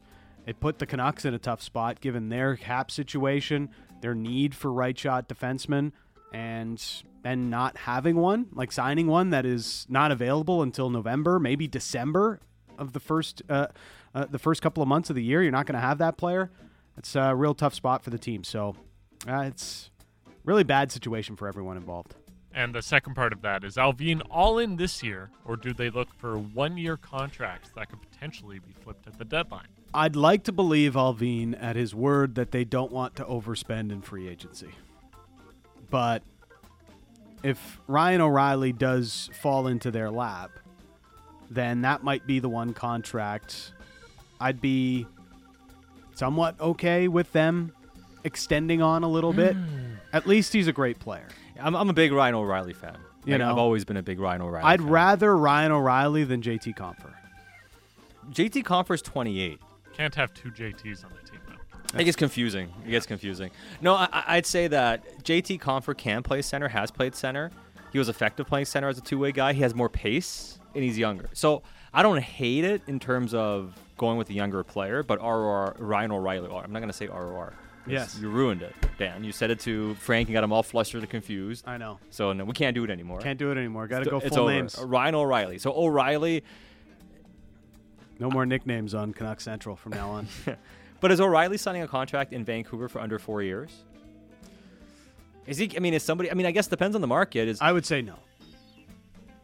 it 0.46 0.60
put 0.60 0.78
the 0.78 0.86
Canucks 0.86 1.24
in 1.24 1.34
a 1.34 1.38
tough 1.38 1.62
spot 1.62 2.00
given 2.00 2.28
their 2.28 2.56
cap 2.56 2.90
situation, 2.90 3.70
their 4.00 4.14
need 4.14 4.54
for 4.54 4.72
right 4.72 4.98
shot 4.98 5.28
defensemen, 5.28 5.92
and 6.32 6.82
then 7.22 7.50
not 7.50 7.76
having 7.76 8.16
one, 8.16 8.46
like 8.52 8.72
signing 8.72 9.06
one 9.06 9.30
that 9.30 9.46
is 9.46 9.86
not 9.88 10.10
available 10.10 10.62
until 10.62 10.90
November, 10.90 11.38
maybe 11.38 11.68
December 11.68 12.40
of 12.78 12.92
the 12.92 13.00
first 13.00 13.42
uh, 13.48 13.68
uh, 14.14 14.26
the 14.26 14.38
first 14.38 14.60
couple 14.62 14.82
of 14.82 14.88
months 14.88 15.10
of 15.10 15.16
the 15.16 15.22
year. 15.22 15.42
You're 15.42 15.52
not 15.52 15.66
going 15.66 15.74
to 15.74 15.86
have 15.86 15.98
that 15.98 16.16
player. 16.16 16.50
It's 16.98 17.14
a 17.16 17.34
real 17.34 17.54
tough 17.54 17.74
spot 17.74 18.02
for 18.02 18.10
the 18.10 18.18
team. 18.18 18.44
So 18.44 18.74
uh, 19.28 19.42
it's 19.42 19.90
really 20.44 20.64
bad 20.64 20.92
situation 20.92 21.36
for 21.36 21.48
everyone 21.48 21.76
involved. 21.76 22.14
And 22.54 22.74
the 22.74 22.82
second 22.82 23.14
part 23.14 23.32
of 23.32 23.40
that 23.42 23.64
is 23.64 23.76
Allvin 23.76 24.20
all 24.30 24.58
in 24.58 24.76
this 24.76 25.02
year, 25.02 25.30
or 25.44 25.56
do 25.56 25.72
they 25.72 25.88
look 25.88 26.12
for 26.18 26.38
one-year 26.38 26.98
contracts 26.98 27.70
that 27.76 27.88
could 27.88 28.00
potentially 28.02 28.58
be 28.58 28.72
flipped 28.84 29.06
at 29.06 29.18
the 29.18 29.24
deadline? 29.24 29.68
I'd 29.94 30.16
like 30.16 30.44
to 30.44 30.52
believe 30.52 30.94
Allvin 30.94 31.56
at 31.60 31.76
his 31.76 31.94
word 31.94 32.34
that 32.34 32.50
they 32.50 32.64
don't 32.64 32.92
want 32.92 33.16
to 33.16 33.24
overspend 33.24 33.90
in 33.90 34.02
free 34.02 34.28
agency. 34.28 34.70
But 35.90 36.22
if 37.42 37.80
Ryan 37.86 38.20
O'Reilly 38.20 38.72
does 38.72 39.30
fall 39.40 39.66
into 39.66 39.90
their 39.90 40.10
lap, 40.10 40.50
then 41.50 41.82
that 41.82 42.02
might 42.02 42.26
be 42.26 42.38
the 42.38 42.48
one 42.48 42.72
contract 42.72 43.72
I'd 44.40 44.60
be 44.60 45.06
somewhat 46.14 46.60
okay 46.60 47.06
with 47.06 47.32
them 47.32 47.72
extending 48.24 48.82
on 48.82 49.04
a 49.04 49.08
little 49.08 49.32
bit. 49.32 49.54
Hmm. 49.54 49.94
At 50.12 50.26
least 50.26 50.52
he's 50.52 50.66
a 50.66 50.72
great 50.72 50.98
player. 50.98 51.28
I'm, 51.62 51.74
I'm 51.76 51.88
a 51.90 51.92
big 51.92 52.12
Ryan 52.12 52.34
O'Reilly 52.34 52.72
fan. 52.72 52.96
You 53.24 53.32
Like, 53.34 53.38
know. 53.40 53.50
I've 53.50 53.58
always 53.58 53.84
been 53.84 53.96
a 53.96 54.02
big 54.02 54.18
Ryan 54.20 54.42
O'Reilly. 54.42 54.64
I'd 54.64 54.80
fan. 54.80 54.88
rather 54.90 55.36
Ryan 55.36 55.72
O'Reilly 55.72 56.24
than 56.24 56.42
JT 56.42 56.74
Compher. 56.76 57.12
JT 58.30 58.64
Compher's 58.64 59.02
28. 59.02 59.60
Can't 59.92 60.14
have 60.14 60.32
two 60.34 60.50
JTs 60.50 61.04
on 61.04 61.10
the 61.10 61.30
team 61.30 61.40
though. 61.46 61.98
It 62.00 62.04
gets 62.04 62.16
confusing. 62.16 62.72
It 62.86 62.90
gets 62.90 63.06
confusing. 63.06 63.50
No, 63.80 63.94
I, 63.94 64.08
I- 64.12 64.24
I'd 64.36 64.46
say 64.46 64.68
that 64.68 65.22
JT 65.24 65.60
Confer 65.60 65.94
can 65.94 66.22
play 66.22 66.42
center, 66.42 66.68
has 66.68 66.90
played 66.90 67.14
center. 67.14 67.50
He 67.92 67.98
was 67.98 68.08
effective 68.08 68.46
playing 68.46 68.64
center 68.66 68.88
as 68.88 68.96
a 68.98 69.02
two 69.02 69.18
way 69.18 69.32
guy. 69.32 69.52
He 69.52 69.60
has 69.62 69.74
more 69.74 69.88
pace, 69.90 70.58
and 70.74 70.82
he's 70.82 70.96
younger. 70.96 71.28
So 71.34 71.62
I 71.92 72.02
don't 72.02 72.20
hate 72.22 72.64
it 72.64 72.80
in 72.86 72.98
terms 72.98 73.34
of 73.34 73.74
going 73.98 74.16
with 74.16 74.30
a 74.30 74.32
younger 74.32 74.64
player, 74.64 75.02
but 75.02 75.20
ROR, 75.20 75.76
Ryan 75.78 76.12
O'Reilly, 76.12 76.46
I'm 76.48 76.72
not 76.72 76.78
going 76.78 76.88
to 76.88 76.92
say 76.94 77.06
ROR. 77.08 77.52
Yes. 77.86 78.18
You 78.20 78.28
ruined 78.30 78.62
it, 78.62 78.74
Dan. 78.98 79.24
You 79.24 79.32
said 79.32 79.50
it 79.50 79.58
to 79.60 79.94
Frank 79.96 80.28
and 80.28 80.34
got 80.34 80.44
him 80.44 80.52
all 80.52 80.62
flustered 80.62 81.02
and 81.02 81.10
confused. 81.10 81.66
I 81.66 81.76
know. 81.78 81.98
So 82.10 82.32
no, 82.32 82.44
we 82.44 82.52
can't 82.52 82.74
do 82.74 82.84
it 82.84 82.90
anymore. 82.90 83.20
Can't 83.20 83.38
do 83.38 83.50
it 83.50 83.58
anymore. 83.58 83.86
Got 83.88 84.04
to 84.04 84.10
go 84.10 84.18
it's 84.18 84.28
full 84.28 84.44
over. 84.44 84.52
names. 84.52 84.78
Ryan 84.78 85.14
O'Reilly. 85.16 85.58
So 85.58 85.72
O'Reilly, 85.76 86.44
No 88.20 88.30
more 88.30 88.46
nicknames 88.46 88.94
on 88.94 89.12
Canuck 89.12 89.40
Central 89.40 89.74
from 89.74 89.92
now 89.92 90.10
on. 90.10 90.28
but 91.00 91.10
is 91.10 91.20
O'Reilly 91.20 91.56
signing 91.56 91.82
a 91.82 91.88
contract 91.88 92.32
in 92.32 92.44
Vancouver 92.44 92.88
for 92.88 93.00
under 93.00 93.18
four 93.18 93.42
years? 93.42 93.82
Is 95.46 95.58
he? 95.58 95.70
I 95.76 95.80
mean, 95.80 95.92
is 95.94 96.04
somebody? 96.04 96.30
I 96.30 96.34
mean, 96.34 96.46
I 96.46 96.52
guess 96.52 96.68
it 96.68 96.70
depends 96.70 96.94
on 96.94 97.00
the 97.00 97.08
market. 97.08 97.48
Is 97.48 97.60
I 97.60 97.72
would 97.72 97.84
say 97.84 98.00
no. 98.00 98.14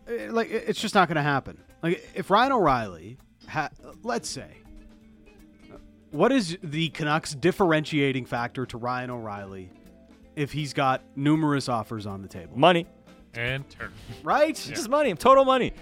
Uh, 0.08 0.32
Like 0.32 0.48
it's 0.50 0.80
just 0.80 0.94
not 0.94 1.08
going 1.08 1.16
to 1.16 1.22
happen. 1.22 1.58
Like 1.82 2.08
if 2.14 2.30
Ryan 2.30 2.52
O'Reilly, 2.52 3.18
ha- 3.48 3.70
let's 4.04 4.28
say, 4.28 4.58
what 6.10 6.32
is 6.32 6.58
the 6.62 6.88
Canucks 6.90 7.34
differentiating 7.34 8.26
factor 8.26 8.66
to 8.66 8.78
Ryan 8.78 9.10
O'Reilly 9.10 9.70
if 10.36 10.52
he's 10.52 10.72
got 10.72 11.02
numerous 11.16 11.68
offers 11.68 12.06
on 12.06 12.22
the 12.22 12.28
table? 12.28 12.56
money? 12.56 12.86
And 13.34 13.68
turn. 13.70 13.92
Right? 14.22 14.54
Just 14.54 14.88
money, 14.88 15.12
total 15.14 15.44
money. 15.44 15.72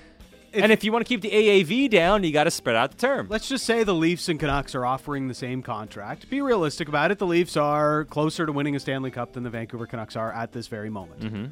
and 0.52 0.72
if 0.72 0.84
you 0.84 0.92
want 0.92 1.06
to 1.06 1.08
keep 1.08 1.20
the 1.20 1.30
AAV 1.30 1.88
down, 1.90 2.24
you 2.24 2.32
got 2.32 2.44
to 2.44 2.50
spread 2.50 2.76
out 2.76 2.90
the 2.90 2.96
term. 2.96 3.28
Let's 3.30 3.48
just 3.48 3.64
say 3.64 3.84
the 3.84 3.94
Leafs 3.94 4.28
and 4.28 4.38
Canucks 4.38 4.74
are 4.74 4.84
offering 4.84 5.28
the 5.28 5.34
same 5.34 5.62
contract. 5.62 6.28
Be 6.28 6.40
realistic 6.40 6.88
about 6.88 7.10
it. 7.10 7.18
The 7.18 7.26
Leafs 7.26 7.56
are 7.56 8.04
closer 8.06 8.46
to 8.46 8.52
winning 8.52 8.74
a 8.74 8.80
Stanley 8.80 9.10
Cup 9.10 9.32
than 9.32 9.42
the 9.42 9.50
Vancouver 9.50 9.86
Canucks 9.86 10.16
are 10.16 10.32
at 10.32 10.52
this 10.52 10.66
very 10.66 10.90
moment. 10.90 11.20
Mm-hmm. 11.20 11.44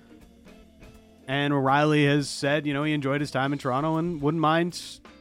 And 1.27 1.53
O'Reilly 1.55 2.05
has 2.07 2.29
said, 2.29 2.67
you 2.67 2.75
know, 2.75 2.85
he 2.85 2.93
enjoyed 2.93 3.21
his 3.21 3.31
time 3.31 3.53
in 3.53 3.59
Toronto 3.59 3.97
and 3.97 4.21
wouldn't 4.21 4.41
mind 4.41 4.79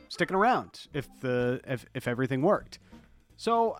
sticking 0.09 0.35
around 0.35 0.87
if 0.93 1.07
the 1.21 1.61
if, 1.65 1.85
if 1.93 2.07
everything 2.07 2.41
worked. 2.41 2.79
So 3.37 3.77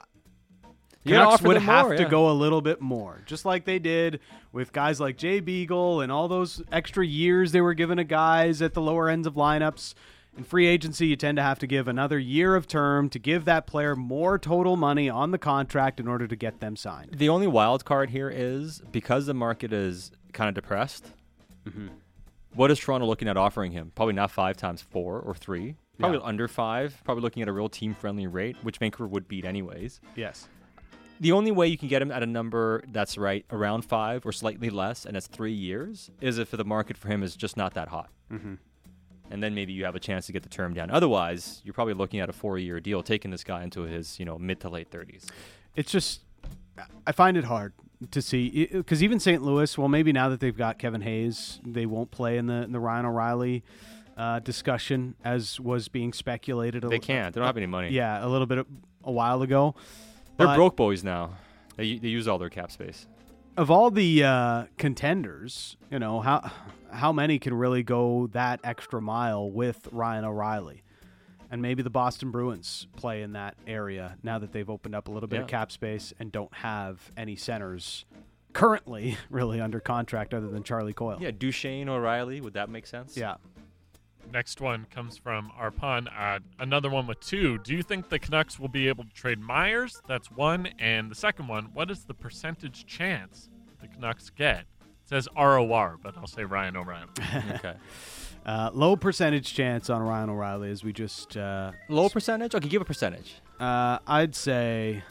You 1.04 1.14
gotta 1.14 1.26
Canucks 1.26 1.44
would 1.44 1.62
have 1.62 1.86
more, 1.88 1.96
to 1.96 2.04
yeah. 2.04 2.10
go 2.10 2.30
a 2.30 2.34
little 2.34 2.62
bit 2.62 2.82
more, 2.82 3.22
just 3.26 3.46
like 3.46 3.66
they 3.66 3.80
did 3.80 4.20
with 4.52 4.72
guys 4.72 5.00
like 5.00 5.18
Jay 5.18 5.40
Beagle 5.40 6.02
and 6.02 6.12
all 6.12 6.28
those 6.28 6.62
extra 6.72 7.06
years 7.06 7.52
they 7.52 7.62
were 7.62 7.74
given 7.74 7.98
to 7.98 8.04
guys 8.04 8.62
at 8.62 8.74
the 8.74 8.82
lower 8.82 9.10
ends 9.10 9.28
of 9.28 9.34
lineups. 9.36 9.94
In 10.36 10.44
free 10.44 10.66
agency, 10.66 11.06
you 11.08 11.16
tend 11.16 11.36
to 11.36 11.44
have 11.44 11.60
to 11.60 11.68
give 11.68 11.88
another 11.88 12.18
year 12.18 12.56
of 12.56 12.68
term 12.68 13.08
to 13.10 13.20
give 13.20 13.46
that 13.46 13.68
player 13.68 13.96
more 13.96 14.40
total 14.40 14.76
money 14.76 15.08
on 15.08 15.30
the 15.30 15.38
contract 15.38 16.00
in 16.00 16.08
order 16.08 16.28
to 16.28 16.36
get 16.36 16.60
them 16.60 16.76
signed. 16.76 17.12
The 17.16 17.30
only 17.30 17.46
wild 17.46 17.86
card 17.86 18.10
here 18.10 18.32
is 18.34 18.82
because 18.92 19.28
the 19.28 19.36
market 19.36 19.72
is 19.72 20.12
kind 20.32 20.50
of 20.50 20.56
depressed. 20.56 21.06
Mm-hmm. 21.68 21.88
what 22.56 22.72
is 22.72 22.80
Toronto 22.80 23.06
looking 23.06 23.28
at 23.30 23.38
offering 23.38 23.72
him? 23.72 23.92
Probably 23.96 24.14
not 24.16 24.32
five 24.32 24.58
times 24.58 24.82
four 24.82 25.20
or 25.20 25.34
three. 25.36 25.76
Probably 26.00 26.18
Yeah. 26.20 26.26
under 26.26 26.48
five. 26.48 27.02
Probably 27.04 27.22
looking 27.22 27.42
at 27.44 27.48
a 27.48 27.52
real 27.54 27.70
team 27.70 27.94
friendly 27.94 28.28
rate, 28.28 28.58
which 28.64 28.78
Vancouver 28.78 29.08
would 29.08 29.28
beat 29.28 29.46
anyways. 29.46 30.02
Yes. 30.16 30.48
The 31.20 31.32
only 31.32 31.52
way 31.52 31.68
you 31.68 31.78
can 31.78 31.88
get 31.88 32.02
him 32.02 32.12
at 32.12 32.24
a 32.24 32.26
number 32.26 32.84
that's 32.92 33.18
right 33.18 33.46
around 33.52 33.84
five 33.86 34.26
or 34.26 34.32
slightly 34.32 34.70
less, 34.70 35.06
and 35.06 35.16
it's 35.16 35.28
three 35.28 35.54
years, 35.54 36.10
is 36.20 36.38
if 36.40 36.52
the 36.52 36.66
market 36.66 36.98
for 36.98 37.08
him 37.10 37.22
is 37.24 37.36
just 37.36 37.56
not 37.56 37.76
that 37.76 37.90
hot. 37.90 38.10
Mhm. 38.32 38.58
And 39.32 39.42
then 39.42 39.54
maybe 39.56 39.72
you 39.72 39.86
have 39.86 39.96
a 39.96 40.00
chance 40.00 40.26
to 40.26 40.34
get 40.34 40.44
the 40.44 40.50
term 40.50 40.74
down. 40.74 40.90
Otherwise, 40.90 41.62
you're 41.64 41.74
probably 41.74 41.94
looking 41.94 42.20
at 42.20 42.28
a 42.30 42.34
four-year 42.34 42.80
deal, 42.80 43.04
taking 43.04 43.32
this 43.32 43.44
guy 43.44 43.64
into 43.64 43.82
his 43.84 44.20
you 44.20 44.26
know 44.26 44.38
mid 44.38 44.60
to 44.62 44.70
late 44.70 44.90
30s. 44.92 45.28
It's 45.76 45.92
just, 45.92 46.22
I 47.08 47.12
find 47.12 47.38
it 47.38 47.46
hard 47.46 47.74
to 48.12 48.22
see 48.22 48.66
because 48.72 49.02
even 49.02 49.20
St. 49.20 49.42
Louis, 49.44 49.78
well, 49.78 49.88
maybe 49.88 50.12
now 50.12 50.28
that 50.30 50.40
they've 50.40 50.58
got 50.58 50.78
Kevin 50.78 51.02
Hayes, 51.02 51.62
they 51.66 51.86
won't 51.86 52.12
play 52.12 52.38
in 52.38 52.48
the 52.48 52.64
in 52.64 52.72
the 52.74 52.80
Ryan 52.80 53.06
O'Reilly 53.06 53.64
uh, 54.18 54.40
discussion 54.40 55.16
as 55.24 55.60
was 55.60 55.88
being 55.88 56.14
speculated. 56.14 56.84
A 56.84 56.90
They 56.90 57.00
can't. 57.00 57.34
They 57.34 57.40
don't 57.40 57.48
have 57.48 57.58
any 57.58 57.66
money. 57.66 57.90
Yeah, 57.90 58.26
a 58.26 58.28
little 58.28 58.48
bit 58.48 58.66
a 59.04 59.12
while 59.12 59.42
ago. 59.42 59.76
They're 60.38 60.48
But 60.48 60.56
broke 60.56 60.76
boys 60.76 61.04
now. 61.04 61.32
They, 61.76 61.98
they 61.98 62.08
use 62.08 62.28
all 62.28 62.38
their 62.38 62.50
cap 62.50 62.72
space. 62.72 63.08
Of 63.56 63.70
all 63.70 63.92
the 63.92 64.24
uh, 64.24 64.64
contenders, 64.78 65.78
you 65.92 66.00
know 66.00 66.22
how 66.22 66.52
how 66.92 67.12
many 67.12 67.38
can 67.40 67.54
really 67.54 67.84
go 67.84 68.28
that 68.34 68.60
extra 68.64 69.02
mile 69.02 69.50
with 69.50 69.88
Ryan 69.92 70.26
O'Reilly? 70.26 70.84
And 71.52 71.62
maybe 71.62 71.84
the 71.84 71.92
Boston 71.92 72.32
Bruins 72.32 72.88
play 72.96 73.22
in 73.22 73.34
that 73.34 73.56
area 73.68 74.18
now 74.24 74.40
that 74.40 74.54
they've 74.54 74.70
opened 74.70 74.96
up 74.96 75.08
a 75.08 75.12
little 75.12 75.28
bit 75.30 75.42
of 75.42 75.48
cap 75.48 75.72
space 75.72 76.12
and 76.20 76.32
don't 76.32 76.52
have 76.52 77.12
any 77.16 77.36
centers 77.36 78.06
currently 78.54 79.18
really 79.30 79.62
under 79.62 79.80
contract 79.80 80.34
other 80.34 80.48
than 80.48 80.64
Charlie 80.64 80.94
Coyle. 80.94 81.18
Yeah, 81.22 81.30
Duchene, 81.30 81.90
O'Reilly. 81.90 82.42
Would 82.42 82.54
that 82.54 82.70
make 82.70 82.88
sense? 82.88 83.16
Yeah. 83.16 83.36
Next 84.32 84.62
one 84.62 84.86
comes 84.90 85.18
from 85.18 85.52
Arpan. 85.60 86.08
Uh, 86.18 86.40
another 86.60 86.90
one 86.90 87.06
with 87.06 87.20
two. 87.20 87.60
Do 87.60 87.74
you 87.74 87.84
think 87.84 88.10
the 88.10 88.18
Canucks 88.18 88.60
will 88.60 88.68
be 88.68 88.88
able 88.88 89.04
to 89.04 89.10
trade 89.12 89.40
Myers? 89.40 90.02
That's 90.08 90.32
one. 90.32 90.68
And 90.80 91.12
the 91.12 91.16
second 91.16 91.48
one, 91.48 91.66
what 91.74 91.92
is 91.92 92.06
the 92.06 92.16
percentage 92.16 92.86
chance 92.88 93.50
the 93.82 93.88
Canucks 93.88 94.32
get? 94.32 94.62
It 94.82 95.10
says 95.10 95.28
ROR, 95.38 96.00
but 96.02 96.18
I'll 96.18 96.26
say 96.28 96.44
Ryan 96.46 96.78
O'Reilly. 96.78 97.10
okay. 97.56 97.74
Uh, 98.46 98.70
low 98.74 98.98
percentage 98.98 99.54
chance 99.54 99.90
on 99.90 100.02
Ryan 100.02 100.30
O'Reilly 100.30 100.70
as 100.70 100.84
we 100.84 100.92
just 100.92 101.38
uh, 101.38 101.72
Low 101.88 102.10
percentage? 102.10 102.54
Okay, 102.54 102.68
give 102.68 102.82
a 102.82 102.86
percentage. 102.86 103.36
uh, 103.62 104.00
I'd 104.06 104.36
say 104.36 105.02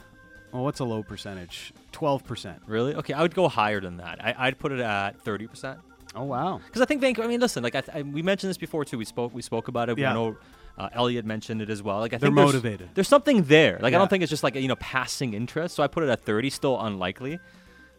well 0.52 0.62
what's 0.64 0.80
a 0.80 0.84
low 0.84 1.02
percentage? 1.02 1.72
12%. 1.94 2.58
Really? 2.66 2.94
Okay, 2.94 3.14
I 3.14 3.22
would 3.22 3.34
go 3.34 3.48
higher 3.48 3.80
than 3.80 3.96
that. 3.96 4.22
I, 4.22 4.34
I'd 4.36 4.58
put 4.58 4.70
it 4.70 4.80
at 4.80 5.24
30%. 5.24 5.78
Oh 6.14 6.24
wow. 6.24 6.60
Because 6.66 6.82
I 6.82 6.84
think 6.84 7.00
Vancouver. 7.00 7.26
I 7.26 7.30
mean, 7.30 7.40
listen. 7.40 7.62
Like 7.62 7.74
I, 7.74 7.80
th- 7.80 7.96
I, 7.96 8.02
we 8.02 8.22
mentioned 8.22 8.50
this 8.50 8.58
before 8.58 8.84
too. 8.84 8.98
We 8.98 9.04
spoke. 9.04 9.32
We 9.34 9.42
spoke 9.42 9.68
about 9.68 9.88
it. 9.88 9.98
Yeah. 9.98 10.10
We 10.12 10.14
know 10.20 10.36
uh, 10.78 10.88
Elliotte 10.92 11.24
mentioned 11.24 11.62
it 11.62 11.70
as 11.70 11.82
well. 11.82 11.98
Like 12.00 12.12
I 12.12 12.18
They're 12.18 12.28
think 12.28 12.36
there's- 12.36 12.48
motivated. 12.52 12.88
There's 12.94 13.08
something 13.08 13.42
there. 13.44 13.78
Like 13.80 13.94
I 13.94 13.98
don't 13.98 14.08
think 14.08 14.22
it's 14.22 14.30
just 14.30 14.42
like 14.42 14.56
a, 14.56 14.60
you 14.60 14.68
know 14.68 14.76
passing 14.76 15.34
interest. 15.34 15.74
So 15.74 15.82
I 15.82 15.86
put 15.86 16.02
it 16.04 16.08
at 16.10 16.20
30. 16.24 16.50
Still 16.50 16.80
unlikely. 16.80 17.38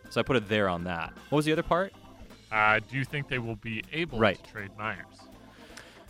So 0.10 0.20
I 0.20 0.24
put 0.24 0.36
it 0.36 0.48
there 0.48 0.70
on 0.70 0.84
that. 0.84 1.12
What 1.30 1.38
was 1.38 1.46
the 1.46 1.54
other 1.54 1.64
part? 1.64 1.92
Uh, 2.52 2.80
do 2.88 2.98
you 2.98 3.04
think 3.06 3.30
they 3.30 3.40
will 3.40 3.56
be 3.56 3.84
able 3.92 4.20
Right. 4.20 4.42
to 4.44 4.52
trade 4.52 4.70
Myers? 4.78 5.06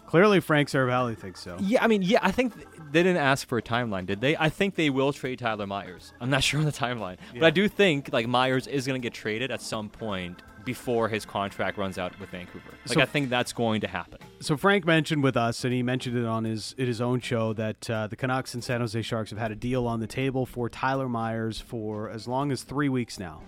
Clearly 0.07 0.41
Frank 0.41 0.67
Seravalli 0.69 1.17
thinks 1.17 1.39
so. 1.39 1.57
Yeah, 1.59 1.83
I 1.83 1.87
mean, 1.87 2.03
yeah, 2.03 2.19
I 2.21 2.31
think 2.31 2.53
th- 2.53 2.67
they 2.91 3.01
didn't 3.01 3.21
ask 3.21 3.47
for 3.47 3.57
a 3.57 3.61
timeline, 3.63 4.05
did 4.05 4.21
they? 4.21 4.35
I 4.37 4.49
think 4.49 4.75
they 4.75 4.89
will 4.91 5.11
trade 5.13 5.39
Tyler 5.39 5.65
Myers. 5.65 6.13
I'm 6.21 6.29
not 6.29 6.43
sure 6.43 6.59
on 6.59 6.65
the 6.65 6.71
timeline, 6.71 7.17
but 7.33 7.43
I 7.45 7.49
do 7.49 7.67
think 7.67 8.11
like 8.13 8.27
Myers 8.27 8.67
is 8.67 8.85
going 8.85 9.01
to 9.01 9.03
get 9.03 9.13
traded 9.13 9.49
at 9.49 9.61
some 9.61 9.89
point 9.89 10.43
before 10.65 11.09
his 11.09 11.25
contract 11.25 11.77
runs 11.77 11.97
out 11.97 12.17
with 12.19 12.29
Vancouver. 12.29 12.71
Like 12.87 12.93
So- 12.95 13.01
I 13.01 13.05
think 13.05 13.29
that's 13.29 13.53
going 13.53 13.81
to 13.81 13.87
happen. 13.87 14.19
So 14.39 14.57
Frank 14.57 14.85
mentioned 14.85 15.23
with 15.23 15.37
us, 15.37 15.63
and 15.63 15.73
he 15.73 15.83
mentioned 15.83 16.17
it 16.17 16.25
on 16.25 16.43
his 16.43 16.75
his 16.77 16.99
own 17.01 17.19
show 17.19 17.53
that 17.53 17.89
uh, 17.89 18.07
the 18.07 18.15
Canucks 18.15 18.53
and 18.53 18.63
San 18.63 18.81
Jose 18.81 19.01
Sharks 19.01 19.29
have 19.29 19.39
had 19.39 19.51
a 19.51 19.55
deal 19.55 19.87
on 19.87 19.99
the 19.99 20.07
table 20.07 20.45
for 20.45 20.69
Tyler 20.69 21.07
Myers 21.09 21.59
for 21.61 22.09
as 22.09 22.27
long 22.27 22.51
as 22.51 22.63
three 22.63 22.89
weeks 22.89 23.19
now. 23.19 23.41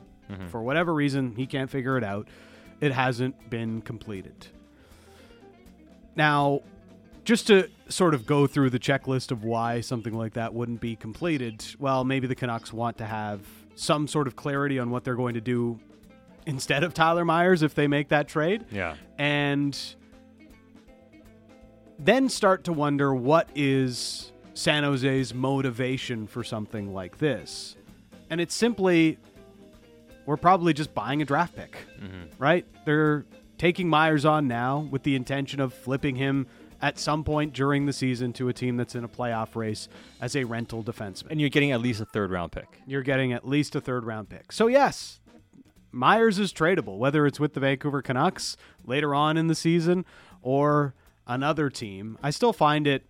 For 0.49 0.63
whatever 0.63 0.91
reason, 0.93 1.35
he 1.35 1.45
can't 1.45 1.69
figure 1.69 1.97
it 1.99 2.03
out. 2.03 2.27
It 2.81 2.91
hasn't 2.91 3.49
been 3.51 3.81
completed. 3.81 4.47
Now, 6.15 6.61
just 7.23 7.47
to 7.47 7.69
sort 7.89 8.13
of 8.13 8.25
go 8.25 8.47
through 8.47 8.69
the 8.71 8.79
checklist 8.79 9.31
of 9.31 9.43
why 9.43 9.81
something 9.81 10.13
like 10.13 10.33
that 10.33 10.53
wouldn't 10.53 10.81
be 10.81 10.95
completed, 10.95 11.63
well, 11.79 12.03
maybe 12.03 12.25
the 12.27 12.35
Canucks 12.35 12.71
want 12.73 12.97
to 12.97 13.05
have 13.05 13.41
some 13.75 14.07
sort 14.07 14.27
of 14.27 14.35
clarity 14.35 14.79
on 14.79 14.89
what 14.89 15.03
they're 15.03 15.15
going 15.15 15.33
to 15.35 15.41
do 15.41 15.79
instead 16.45 16.83
of 16.83 16.93
Tyler 16.93 17.25
Myers 17.25 17.63
if 17.63 17.73
they 17.75 17.87
make 17.87 18.09
that 18.09 18.27
trade 18.27 18.65
Yeah. 18.71 18.95
and 19.17 19.77
then 21.97 22.29
start 22.29 22.65
to 22.65 22.73
wonder 22.73 23.13
what 23.13 23.49
is 23.55 24.31
San 24.53 24.83
Jose's 24.83 25.33
motivation 25.33 26.27
for 26.27 26.43
something 26.43 26.93
like 26.93 27.17
this. 27.17 27.75
And 28.29 28.41
it's 28.41 28.55
simply 28.55 29.17
we're 30.25 30.37
probably 30.37 30.73
just 30.73 30.93
buying 30.93 31.21
a 31.21 31.25
draft 31.25 31.55
pick, 31.55 31.77
mm-hmm. 32.01 32.23
right? 32.39 32.65
They're 32.85 33.25
taking 33.57 33.87
Myers 33.87 34.25
on 34.25 34.47
now 34.47 34.87
with 34.89 35.03
the 35.03 35.15
intention 35.15 35.59
of 35.59 35.73
flipping 35.73 36.15
him 36.15 36.47
at 36.81 36.99
some 36.99 37.23
point 37.23 37.53
during 37.53 37.85
the 37.85 37.93
season 37.93 38.33
to 38.33 38.49
a 38.49 38.53
team 38.53 38.75
that's 38.75 38.95
in 38.95 39.03
a 39.03 39.07
playoff 39.07 39.55
race 39.55 39.87
as 40.21 40.35
a 40.35 40.43
rental 40.43 40.83
defenseman. 40.83 41.31
And 41.31 41.39
you're 41.39 41.49
getting 41.49 41.71
at 41.71 41.81
least 41.81 42.01
a 42.01 42.05
third 42.05 42.31
round 42.31 42.51
pick. 42.51 42.81
You're 42.85 43.03
getting 43.03 43.33
at 43.33 43.47
least 43.47 43.75
a 43.75 43.81
third 43.81 44.03
round 44.03 44.29
pick. 44.29 44.51
So, 44.51 44.67
yes, 44.67 45.21
Myers 45.95 46.39
is 46.39 46.51
tradable, 46.51 46.97
whether 46.97 47.25
it's 47.25 47.39
with 47.39 47.53
the 47.53 47.61
Vancouver 47.61 48.01
Canucks 48.01 48.57
later 48.83 49.15
on 49.15 49.37
in 49.37 49.47
the 49.47 49.55
season 49.55 50.05
or 50.41 50.93
another 51.25 51.69
team. 51.69 52.17
I 52.21 52.31
still 52.31 52.53
find 52.53 52.85
it 52.85 53.05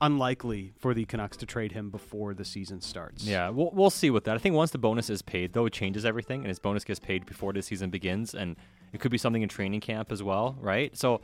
unlikely 0.00 0.74
for 0.78 0.92
the 0.92 1.06
Canucks 1.06 1.38
to 1.38 1.46
trade 1.46 1.72
him 1.72 1.88
before 1.88 2.34
the 2.34 2.44
season 2.44 2.82
starts. 2.82 3.24
Yeah, 3.24 3.48
we'll, 3.48 3.70
we'll 3.72 3.90
see 3.90 4.10
with 4.10 4.24
that. 4.24 4.34
I 4.34 4.38
think 4.38 4.54
once 4.54 4.70
the 4.70 4.78
bonus 4.78 5.08
is 5.08 5.22
paid, 5.22 5.54
though, 5.54 5.64
it 5.64 5.72
changes 5.72 6.04
everything, 6.04 6.40
and 6.40 6.48
his 6.48 6.58
bonus 6.58 6.84
gets 6.84 7.00
paid 7.00 7.24
before 7.24 7.54
the 7.54 7.62
season 7.62 7.88
begins, 7.88 8.34
and 8.34 8.56
it 8.92 9.00
could 9.00 9.10
be 9.10 9.18
something 9.18 9.40
in 9.40 9.48
training 9.48 9.80
camp 9.80 10.12
as 10.12 10.22
well, 10.22 10.58
right? 10.60 10.96
So 10.96 11.22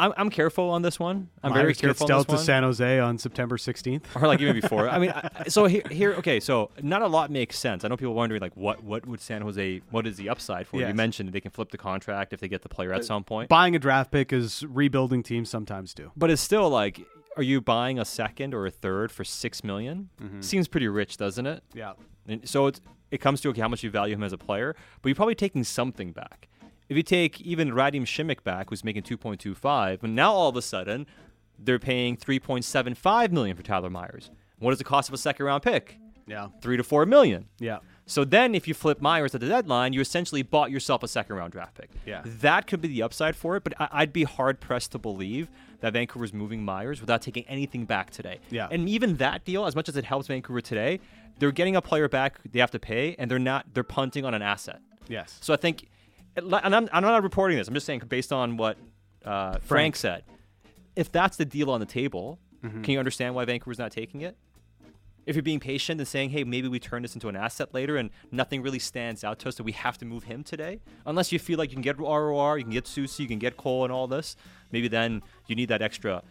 I'm, 0.00 0.12
I'm 0.16 0.30
careful 0.30 0.70
on 0.70 0.82
this 0.82 0.98
one. 0.98 1.28
I'm 1.42 1.52
very 1.52 1.66
Myers 1.66 1.76
gets 1.76 1.80
careful 1.82 2.04
on 2.04 2.08
dealt 2.08 2.26
this 2.26 2.32
to 2.32 2.36
one. 2.36 2.44
San 2.44 2.62
Jose 2.62 2.98
on 2.98 3.18
September 3.18 3.56
16th. 3.56 4.02
or 4.16 4.26
like 4.26 4.40
even 4.40 4.58
before. 4.58 4.88
I 4.88 4.98
mean, 4.98 5.10
I, 5.14 5.48
so 5.48 5.66
here, 5.66 5.82
here, 5.90 6.14
okay, 6.14 6.40
so 6.40 6.70
not 6.82 7.02
a 7.02 7.06
lot 7.06 7.30
makes 7.30 7.58
sense. 7.58 7.84
I 7.84 7.88
know 7.88 7.96
people 7.96 8.14
wondering 8.14 8.40
like, 8.40 8.56
what, 8.56 8.82
what 8.82 9.06
would 9.06 9.20
San 9.20 9.42
Jose, 9.42 9.82
what 9.90 10.06
is 10.06 10.16
the 10.16 10.28
upside 10.30 10.66
for? 10.66 10.78
Yes. 10.80 10.88
You 10.88 10.94
mentioned 10.94 11.32
they 11.32 11.40
can 11.40 11.50
flip 11.50 11.70
the 11.70 11.78
contract 11.78 12.32
if 12.32 12.40
they 12.40 12.48
get 12.48 12.62
the 12.62 12.68
player 12.68 12.92
at 12.92 13.00
uh, 13.00 13.04
some 13.04 13.24
point, 13.24 13.48
Buying 13.50 13.76
a 13.76 13.78
draft 13.78 14.10
pick 14.10 14.32
is 14.32 14.64
rebuilding 14.66 15.22
teams 15.22 15.50
sometimes 15.50 15.92
do. 15.94 16.10
but 16.16 16.30
it's 16.30 16.42
still 16.42 16.70
like, 16.70 17.06
are 17.36 17.42
you 17.42 17.60
buying 17.60 17.98
a 17.98 18.04
second 18.04 18.54
or 18.54 18.66
a 18.66 18.70
third 18.70 19.12
for 19.12 19.22
six 19.24 19.62
million? 19.62 20.08
Mm-hmm. 20.20 20.40
Seems 20.40 20.66
pretty 20.66 20.88
rich, 20.88 21.16
doesn't 21.16 21.46
it? 21.46 21.62
Yeah. 21.74 21.92
And 22.26 22.48
so 22.48 22.66
it's, 22.66 22.80
it 23.10 23.18
comes 23.18 23.40
to 23.42 23.48
okay, 23.50 23.60
how 23.60 23.68
much 23.68 23.82
you 23.82 23.90
value 23.90 24.14
him 24.14 24.22
as 24.22 24.32
a 24.32 24.38
player, 24.38 24.74
but 25.02 25.08
you're 25.08 25.16
probably 25.16 25.34
taking 25.34 25.64
something 25.64 26.12
back. 26.12 26.48
If 26.90 26.96
you 26.96 27.04
take 27.04 27.40
even 27.40 27.70
Radim 27.70 28.02
Simek 28.02 28.42
back, 28.42 28.68
who's 28.70 28.82
making 28.82 29.04
2.25, 29.04 30.02
and 30.02 30.16
now 30.16 30.32
all 30.32 30.48
of 30.48 30.56
a 30.56 30.62
sudden 30.62 31.06
they're 31.56 31.78
paying 31.78 32.16
3.75 32.16 33.30
million 33.30 33.56
for 33.56 33.62
Tyler 33.62 33.88
Myers. 33.88 34.30
What 34.58 34.72
is 34.72 34.78
the 34.78 34.84
cost 34.84 35.08
of 35.08 35.14
a 35.14 35.18
second 35.18 35.46
round 35.46 35.62
pick? 35.62 35.98
Yeah. 36.26 36.48
Three 36.60 36.76
to 36.76 36.82
four 36.82 37.06
million. 37.06 37.46
Yeah. 37.60 37.78
So 38.06 38.24
then, 38.24 38.56
if 38.56 38.66
you 38.66 38.74
flip 38.74 39.00
Myers 39.00 39.36
at 39.36 39.40
the 39.40 39.46
deadline, 39.48 39.92
you 39.92 40.00
essentially 40.00 40.42
bought 40.42 40.72
yourself 40.72 41.04
a 41.04 41.08
second 41.08 41.36
round 41.36 41.52
draft 41.52 41.76
pick. 41.76 41.90
Yeah. 42.04 42.22
That 42.24 42.66
could 42.66 42.80
be 42.80 42.88
the 42.88 43.02
upside 43.04 43.36
for 43.36 43.54
it, 43.56 43.62
but 43.62 43.72
I- 43.80 43.88
I'd 43.92 44.12
be 44.12 44.24
hard 44.24 44.58
pressed 44.60 44.90
to 44.92 44.98
believe 44.98 45.48
that 45.80 45.92
Vancouver's 45.92 46.32
moving 46.32 46.64
Myers 46.64 47.00
without 47.00 47.22
taking 47.22 47.44
anything 47.46 47.84
back 47.84 48.10
today. 48.10 48.40
Yeah. 48.50 48.66
And 48.68 48.88
even 48.88 49.16
that 49.18 49.44
deal, 49.44 49.64
as 49.64 49.76
much 49.76 49.88
as 49.88 49.96
it 49.96 50.04
helps 50.04 50.26
Vancouver 50.26 50.60
today, 50.60 50.98
they're 51.38 51.52
getting 51.52 51.76
a 51.76 51.80
player 51.82 52.08
back 52.08 52.40
they 52.50 52.58
have 52.58 52.72
to 52.72 52.80
pay, 52.80 53.14
and 53.16 53.30
they're 53.30 53.38
not, 53.38 53.66
they're 53.74 53.84
punting 53.84 54.24
on 54.24 54.34
an 54.34 54.42
asset. 54.42 54.80
Yes. 55.08 55.38
So 55.40 55.54
I 55.54 55.56
think, 55.56 55.88
and 56.36 56.74
I'm, 56.74 56.88
I'm 56.92 57.02
not 57.02 57.22
reporting 57.22 57.58
this, 57.58 57.68
I'm 57.68 57.74
just 57.74 57.86
saying 57.86 58.02
based 58.08 58.32
on 58.32 58.56
what 58.56 58.76
uh, 59.24 59.58
Frank. 59.58 59.96
said. 59.96 60.24
If 60.96 61.10
that's 61.12 61.36
the 61.36 61.44
deal 61.44 61.70
on 61.70 61.80
the 61.80 61.86
table, 61.86 62.38
Mm-hmm. 62.62 62.82
can 62.82 62.92
you 62.92 62.98
understand 62.98 63.34
why 63.34 63.46
Vancouver's 63.46 63.78
not 63.78 63.90
taking 63.90 64.20
it? 64.20 64.36
if 65.26 65.36
you're 65.36 65.42
being 65.42 65.60
patient 65.60 66.00
and 66.00 66.08
saying, 66.08 66.30
hey, 66.30 66.42
maybe 66.44 66.66
we 66.66 66.80
turn 66.80 67.02
this 67.02 67.14
into 67.14 67.28
an 67.28 67.36
asset 67.36 67.72
later 67.72 67.96
and 67.98 68.10
nothing 68.32 68.62
really 68.62 68.78
stands 68.78 69.22
out 69.22 69.38
to 69.38 69.48
us 69.48 69.54
that 69.54 69.62
we 69.62 69.70
have 69.72 69.96
to 69.98 70.04
move 70.04 70.24
him 70.24 70.42
today, 70.42 70.80
unless 71.06 71.30
you 71.30 71.38
feel 71.38 71.56
like 71.58 71.70
you 71.70 71.76
can 71.76 71.82
get 71.82 71.98
ROR, 72.00 72.58
you 72.58 72.64
can 72.64 72.72
get 72.72 72.84
Soucy, 72.84 73.20
you 73.20 73.28
can 73.28 73.38
get 73.38 73.56
Cole 73.56 73.84
and 73.84 73.92
all 73.92 74.06
this, 74.08 74.34
maybe 74.72 74.88
then 74.88 75.22
you 75.46 75.54
need 75.54 75.68
that 75.68 75.82
extra 75.82 76.22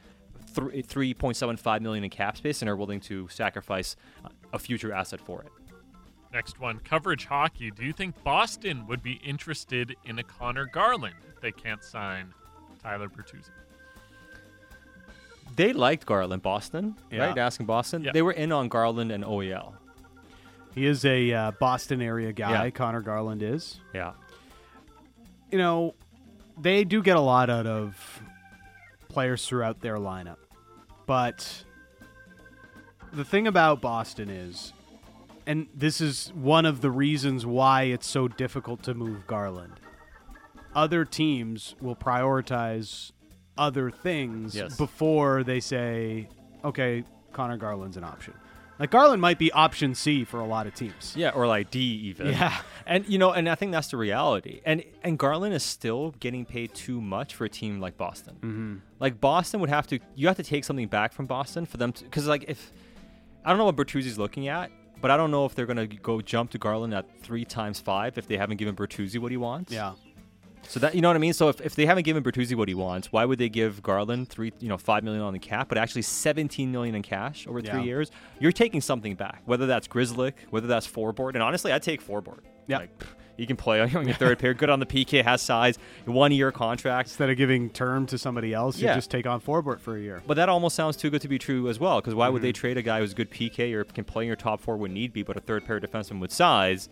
3.75 0.55 1.81
million 1.81 2.03
in 2.03 2.09
cap 2.09 2.37
space 2.37 2.61
and 2.61 2.69
are 2.69 2.75
willing 2.75 2.99
to 3.01 3.27
sacrifice 3.29 3.95
a 4.53 4.59
future 4.59 4.91
asset 4.91 5.21
for 5.21 5.43
it. 5.43 5.51
Next 6.31 6.59
one, 6.59 6.79
coverage 6.79 7.25
hockey. 7.25 7.71
Do 7.71 7.83
you 7.83 7.91
think 7.93 8.21
Boston 8.23 8.85
would 8.87 9.01
be 9.01 9.13
interested 9.23 9.95
in 10.05 10.19
a 10.19 10.23
Conor 10.23 10.65
Garland 10.65 11.15
if 11.33 11.41
they 11.41 11.51
can't 11.51 11.83
sign 11.83 12.33
Tyler 12.83 13.09
Bertuzzi? 13.09 13.49
They 15.55 15.73
liked 15.73 16.05
Garland, 16.05 16.41
Boston, 16.43 16.95
Yeah. 17.11 17.27
right? 17.27 17.37
Asking 17.37 17.65
Boston. 17.65 18.03
Yeah. 18.03 18.11
They 18.11 18.21
were 18.21 18.31
in 18.31 18.51
on 18.51 18.69
Garland 18.69 19.11
and 19.11 19.23
OEL. 19.23 19.73
He 20.75 20.85
is 20.85 21.03
a 21.03 21.33
uh, 21.33 21.51
Boston 21.59 22.01
area 22.01 22.31
guy. 22.31 22.65
Yeah. 22.65 22.69
Conor 22.69 23.01
Garland 23.01 23.41
is. 23.41 23.79
Yeah. 23.93 24.11
You 25.51 25.57
know, 25.57 25.95
they 26.59 26.83
do 26.83 27.01
get 27.01 27.17
a 27.17 27.21
lot 27.21 27.49
out 27.49 27.65
of 27.65 28.21
players 29.09 29.47
throughout 29.47 29.81
their 29.81 29.97
lineup, 29.97 30.37
but 31.07 31.63
the 33.11 33.25
thing 33.25 33.47
about 33.47 33.81
Boston 33.81 34.29
is, 34.29 34.71
and 35.49 35.67
this 35.73 35.99
is 35.99 36.31
one 36.35 36.65
of 36.65 36.79
the 36.81 36.91
reasons 36.91 37.45
why 37.45 37.83
it's 37.83 38.07
so 38.07 38.27
difficult 38.27 38.83
to 38.83 38.93
move 38.93 39.25
Garland. 39.27 39.79
Other 40.75 41.03
teams 41.03 41.75
will 41.81 41.95
prioritize 41.95 43.11
other 43.57 43.89
things 43.91 44.55
Yes. 44.55 44.77
before 44.77 45.43
they 45.43 45.59
say, 45.59 46.29
okay, 46.63 47.03
Conor 47.33 47.57
Garland's 47.57 47.97
an 47.97 48.03
option. 48.03 48.33
Like 48.79 48.91
Garland 48.91 49.21
might 49.21 49.37
be 49.39 49.51
option 49.51 49.93
C 49.95 50.23
for 50.23 50.39
a 50.39 50.45
lot 50.45 50.65
of 50.67 50.73
teams. 50.73 51.13
Yeah, 51.17 51.31
or 51.31 51.47
like 51.47 51.69
D 51.71 51.79
even. 51.79 52.27
Yeah. 52.27 52.61
And 52.85 53.07
you 53.07 53.19
know, 53.19 53.31
and 53.33 53.47
I 53.47 53.53
think 53.53 53.71
that's 53.71 53.89
the 53.89 53.97
reality. 53.97 54.61
And 54.65 54.83
and 55.03 55.19
Garland 55.19 55.53
is 55.53 55.61
still 55.61 56.11
getting 56.19 56.43
paid 56.45 56.73
too 56.73 56.99
much 57.01 57.35
for 57.35 57.45
a 57.45 57.49
team 57.49 57.79
like 57.79 57.97
Boston. 57.97 58.35
Mm-hmm. 58.35 58.75
Like 58.99 59.19
Boston 59.21 59.59
would 59.59 59.69
have 59.69 59.85
to, 59.87 59.99
you 60.15 60.25
have 60.27 60.37
to 60.37 60.43
take 60.43 60.63
something 60.63 60.87
back 60.87 61.13
from 61.13 61.27
Boston 61.27 61.65
for 61.67 61.77
them 61.77 61.91
to, 61.93 62.03
because 62.03 62.25
like 62.25 62.45
if 62.47 62.71
I 63.45 63.49
don't 63.49 63.59
know 63.59 63.65
what 63.65 63.75
Bertuzzi's 63.75 64.17
looking 64.17 64.47
at, 64.47 64.71
but 65.01 65.11
I 65.11 65.17
don't 65.17 65.31
know 65.31 65.45
if 65.45 65.55
they're 65.55 65.65
gonna 65.65 65.87
go 65.87 66.21
jump 66.21 66.51
to 66.51 66.57
Garland 66.57 66.93
at 66.93 67.05
three 67.21 67.45
times 67.45 67.79
five 67.79 68.17
if 68.17 68.27
they 68.27 68.37
haven't 68.37 68.57
given 68.57 68.75
Bertuzzi 68.75 69.19
what 69.19 69.31
he 69.31 69.37
wants. 69.37 69.71
Yeah. 69.71 69.93
So 70.63 70.79
that 70.81 70.93
you 70.93 71.01
know 71.01 71.07
what 71.09 71.15
I 71.15 71.19
mean. 71.19 71.33
So 71.33 71.49
if, 71.49 71.61
if 71.61 71.75
they 71.75 71.85
haven't 71.85 72.03
given 72.03 72.21
Bertuzzi 72.21 72.53
what 72.55 72.67
he 72.67 72.73
wants, 72.75 73.11
why 73.11 73.23
would 73.25 73.39
they 73.39 73.49
give 73.49 73.81
Garland 73.81 74.27
three, 74.29 74.51
you 74.59 74.67
know, 74.67 74.77
five 74.77 75.03
million 75.03 75.23
on 75.23 75.33
the 75.33 75.39
cap, 75.39 75.69
but 75.69 75.77
actually 75.77 76.01
seventeen 76.01 76.71
million 76.71 76.95
in 76.95 77.01
cash 77.01 77.47
over 77.47 77.61
three 77.61 77.79
Yeah. 77.79 77.83
years? 77.85 78.11
You're 78.39 78.51
taking 78.51 78.81
something 78.81 79.15
back, 79.15 79.41
whether 79.45 79.65
that's 79.65 79.87
Grzelcyk, 79.87 80.33
whether 80.49 80.67
that's 80.67 80.85
Forbort, 80.87 81.33
and 81.33 81.41
honestly, 81.41 81.71
I'd 81.71 81.81
take 81.81 82.05
Forbort. 82.05 82.39
Yeah. 82.67 82.79
like, 82.79 83.03
he 83.39 83.45
can 83.47 83.55
play 83.55 83.79
on 83.81 83.89
your 83.89 84.13
third 84.15 84.37
pair, 84.37 84.53
good 84.53 84.69
on 84.69 84.79
the 84.79 84.85
PK, 84.85 85.23
has 85.23 85.41
size, 85.41 85.77
one 86.05 86.31
year 86.31 86.51
contract. 86.51 87.09
Instead 87.09 87.29
of 87.29 87.37
giving 87.37 87.69
term 87.69 88.05
to 88.07 88.17
somebody 88.17 88.53
else, 88.53 88.77
yeah. 88.77 88.89
you 88.89 88.95
just 88.95 89.09
take 89.09 89.25
on 89.25 89.41
Forbort 89.41 89.79
for 89.79 89.97
a 89.97 90.01
year. 90.01 90.21
But 90.27 90.35
that 90.35 90.49
almost 90.49 90.75
sounds 90.75 90.95
too 90.97 91.09
good 91.09 91.21
to 91.21 91.27
be 91.27 91.39
true 91.39 91.69
as 91.69 91.79
well. 91.79 91.99
Because 92.01 92.13
why 92.13 92.29
would 92.29 92.41
they 92.41 92.49
Mm-hmm. 92.49 92.59
trade 92.61 92.77
a 92.77 92.81
guy 92.81 92.99
who's 92.99 93.13
good 93.13 93.31
PK 93.31 93.73
or 93.73 93.83
can 93.85 94.03
play 94.03 94.23
in 94.23 94.27
your 94.27 94.35
top 94.35 94.59
four 94.61 94.75
when 94.77 94.93
need 94.93 95.13
be, 95.13 95.23
but 95.23 95.37
a 95.37 95.39
third 95.39 95.65
pair 95.65 95.79
defenseman 95.79 96.19
with 96.19 96.31
size 96.31 96.89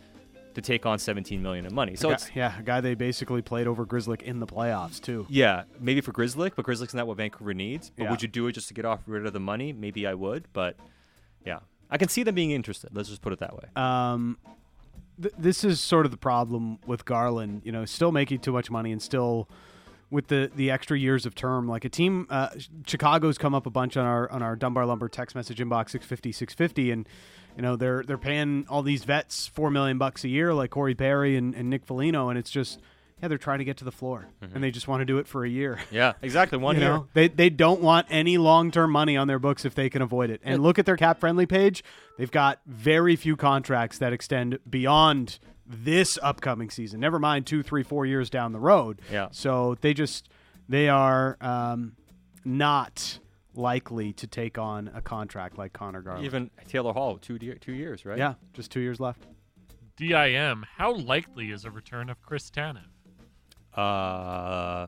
to 0.53 0.61
take 0.61 0.85
on 0.85 0.97
17 0.97 1.41
million 1.41 1.65
in 1.65 1.75
money? 1.75 1.95
So 1.95 2.07
guy- 2.09 2.13
it's 2.15 2.31
yeah, 2.33 2.57
a 2.57 2.63
guy 2.63 2.79
they 2.81 2.95
basically 2.95 3.41
played 3.41 3.67
over 3.67 3.85
Grzelcyk 3.85 4.21
in 4.21 4.39
the 4.39 4.47
playoffs 4.47 5.01
too. 5.01 5.25
Yeah, 5.29 5.63
maybe 5.79 6.01
for 6.01 6.11
Grzelcyk, 6.13 6.53
but 6.55 6.65
Grzelcyk's 6.65 6.93
not 6.93 7.05
what 7.07 7.17
Vancouver 7.17 7.53
needs. 7.53 7.89
But 7.89 8.03
Yeah. 8.05 8.11
would 8.11 8.21
you 8.21 8.27
do 8.27 8.47
it 8.47 8.53
just 8.53 8.67
to 8.69 8.73
get 8.73 8.85
off 8.85 9.01
rid 9.05 9.25
of 9.25 9.33
the 9.33 9.39
money? 9.39 9.73
Maybe 9.73 10.07
I 10.07 10.13
would, 10.13 10.45
but 10.53 10.77
yeah, 11.45 11.59
I 11.89 11.97
can 11.97 12.07
see 12.09 12.23
them 12.23 12.35
being 12.35 12.51
interested. 12.51 12.89
Let's 12.93 13.09
just 13.09 13.21
put 13.21 13.33
it 13.33 13.39
that 13.39 13.55
way. 13.55 13.63
Um, 13.75 14.37
th- 15.21 15.33
this 15.37 15.63
is 15.63 15.79
sort 15.79 16.05
of 16.05 16.11
the 16.11 16.17
problem 16.17 16.79
with 16.85 17.05
Garland. 17.05 17.61
You 17.63 17.71
know, 17.71 17.85
still 17.85 18.11
making 18.11 18.39
too 18.39 18.51
much 18.51 18.69
money 18.69 18.91
and 18.91 19.01
still 19.01 19.49
with 20.09 20.27
the 20.27 20.51
the 20.55 20.71
extra 20.71 20.97
years 20.97 21.25
of 21.25 21.35
term. 21.35 21.67
Like 21.67 21.85
a 21.85 21.89
team, 21.89 22.27
uh, 22.29 22.49
Chicago's 22.85 23.37
come 23.37 23.53
up 23.53 23.65
a 23.65 23.69
bunch 23.69 23.97
on 23.97 24.05
our 24.05 24.29
on 24.31 24.41
our 24.41 24.55
Dunbar 24.55 24.85
Lumber 24.85 25.09
text 25.09 25.35
message 25.35 25.59
inbox 25.59 25.89
650 25.91 26.31
650, 26.31 26.91
and 26.91 27.07
you 27.55 27.61
know 27.61 27.75
they're 27.75 28.03
they're 28.03 28.17
paying 28.17 28.65
all 28.69 28.83
these 28.83 29.03
vets 29.03 29.47
four 29.47 29.69
million 29.71 29.97
bucks 29.97 30.23
a 30.23 30.29
year, 30.29 30.53
like 30.53 30.71
Corey 30.71 30.95
Perry 30.95 31.35
and, 31.35 31.53
and 31.55 31.69
Nick 31.69 31.85
Foligno, 31.85 32.29
and 32.29 32.37
it's 32.37 32.51
just. 32.51 32.79
Yeah, 33.21 33.29
they're 33.29 33.37
trying 33.39 33.59
to 33.59 33.65
get 33.65 33.77
to 33.77 33.83
the 33.85 33.91
floor, 33.91 34.27
and 34.41 34.63
they 34.63 34.69
just 34.69 34.87
want 34.87 35.01
to 35.01 35.05
do 35.05 35.17
it 35.17 35.27
for 35.27 35.43
a 35.43 35.49
year. 35.49 35.79
Yeah, 35.89 36.13
exactly. 36.21 36.57
One 36.59 36.75
You 36.77 36.81
year. 36.81 36.89
know, 36.91 37.07
they 37.13 37.27
they 37.27 37.49
don't 37.49 37.81
want 37.81 38.05
any 38.11 38.37
long 38.37 38.69
term 38.69 38.91
money 38.91 39.17
on 39.17 39.27
their 39.27 39.39
books 39.39 39.65
if 39.65 39.73
they 39.73 39.89
can 39.89 40.01
avoid 40.03 40.29
it. 40.29 40.41
And 40.43 40.61
look 40.61 40.77
at 40.77 40.85
their 40.85 40.97
cap 40.97 41.19
friendly 41.19 41.45
page; 41.47 41.83
they've 42.17 42.29
got 42.31 42.59
very 42.67 43.15
few 43.15 43.35
contracts 43.35 43.97
that 43.97 44.13
extend 44.13 44.59
beyond 44.69 45.39
this 45.65 46.19
upcoming 46.21 46.69
season. 46.69 46.99
Never 46.99 47.17
mind 47.19 47.47
two, 47.47 47.63
three, 47.63 47.83
four 47.83 48.05
years 48.05 48.29
down 48.29 48.51
the 48.51 48.59
road. 48.59 49.01
Yeah. 49.11 49.29
So 49.31 49.77
they 49.81 49.93
just 49.95 50.29
they 50.69 50.87
are 50.87 51.37
um, 51.41 51.95
not 52.45 53.19
likely 53.55 54.13
to 54.13 54.27
take 54.27 54.57
on 54.59 54.91
a 54.93 55.01
contract 55.01 55.57
like 55.57 55.73
Conor 55.73 56.01
Garland. 56.03 56.25
Even 56.25 56.51
Taylor 56.67 56.93
Hall, 56.93 57.17
two 57.17 57.37
year, 57.41 57.55
two 57.55 57.73
years, 57.73 58.05
right? 58.05 58.17
yeah, 58.17 58.35
just 58.53 58.69
two 58.69 58.79
years 58.79 58.99
left. 58.99 59.25
DIM, 59.95 60.63
how 60.77 60.93
likely 60.93 61.49
is 61.51 61.65
a 61.65 61.71
return 61.71 62.09
of 62.11 62.21
Chris 62.21 62.51
Tanev? 62.51 62.85
Uh, 63.77 64.87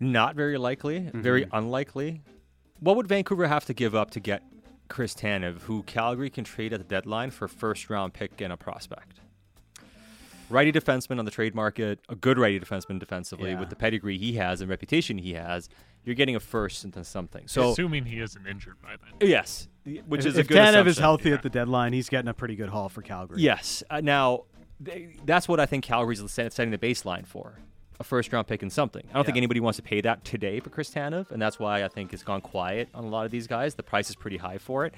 not 0.00 0.34
very 0.34 0.58
likely. 0.58 1.10
Very 1.14 1.46
unlikely. 1.52 2.22
What 2.80 2.96
would 2.96 3.06
Vancouver 3.06 3.46
have 3.46 3.64
to 3.66 3.74
give 3.74 3.94
up 3.94 4.10
to 4.12 4.20
get 4.20 4.42
Chris 4.88 5.14
Tanev, 5.14 5.60
who 5.62 5.82
Calgary 5.84 6.28
can 6.30 6.44
trade 6.44 6.72
at 6.72 6.78
the 6.80 6.84
deadline 6.84 7.30
for 7.30 7.46
first 7.48 7.88
round 7.88 8.12
pick 8.12 8.40
and 8.40 8.52
a 8.52 8.56
prospect? 8.56 9.20
Righty 10.50 10.72
defenseman 10.72 11.18
on 11.18 11.24
the 11.24 11.30
trade 11.30 11.54
market, 11.54 12.00
a 12.10 12.14
good 12.16 12.38
righty 12.38 12.60
defenseman 12.60 12.98
defensively 12.98 13.50
Yeah. 13.52 13.60
with 13.60 13.70
the 13.70 13.76
pedigree 13.76 14.18
he 14.18 14.34
has 14.34 14.60
and 14.60 14.68
reputation 14.68 15.16
he 15.16 15.32
has. 15.34 15.68
You're 16.04 16.16
getting 16.16 16.34
a 16.36 16.40
first 16.40 16.84
into 16.84 17.04
something. 17.04 17.46
So 17.46 17.70
Assuming 17.70 18.04
he 18.04 18.18
isn't 18.20 18.44
injured 18.46 18.82
by 18.82 18.96
then. 18.96 19.28
yes, 19.30 19.68
which 20.06 20.22
if 20.22 20.26
is 20.26 20.36
a 20.36 20.40
if 20.40 20.48
good 20.48 20.58
Tanev 20.58 20.86
is 20.88 20.98
healthy 20.98 21.28
Yeah. 21.30 21.36
at 21.36 21.42
the 21.42 21.48
deadline, 21.48 21.92
he's 21.92 22.08
getting 22.08 22.28
a 22.28 22.34
pretty 22.34 22.56
good 22.56 22.68
haul 22.70 22.88
for 22.88 23.00
Calgary. 23.02 23.40
Yes. 23.40 23.82
Uh, 23.88 24.00
now, 24.02 24.42
they, 24.80 25.16
that's 25.24 25.48
what 25.48 25.60
I 25.60 25.66
think 25.66 25.84
Calgary's 25.84 26.22
set- 26.30 26.52
setting 26.52 26.70
the 26.70 26.78
baseline 26.78 27.26
for 27.26 27.58
a 28.00 28.04
first 28.04 28.32
round 28.32 28.46
pick 28.46 28.62
and 28.62 28.72
something. 28.72 29.02
I 29.10 29.14
don't 29.14 29.24
think 29.24 29.36
anybody 29.36 29.60
wants 29.60 29.76
to 29.76 29.82
pay 29.82 30.00
that 30.00 30.24
today 30.24 30.60
for 30.60 30.70
Chris 30.70 30.90
Tanev, 30.90 31.30
and 31.30 31.40
that's 31.40 31.58
why 31.58 31.84
I 31.84 31.88
think 31.88 32.12
it's 32.12 32.22
gone 32.24 32.40
quiet 32.40 32.88
on 32.94 33.04
a 33.04 33.08
lot 33.08 33.24
of 33.24 33.30
these 33.30 33.46
guys. 33.46 33.74
The 33.74 33.82
price 33.82 34.10
is 34.10 34.16
pretty 34.16 34.38
high 34.38 34.58
for 34.58 34.84
it. 34.86 34.94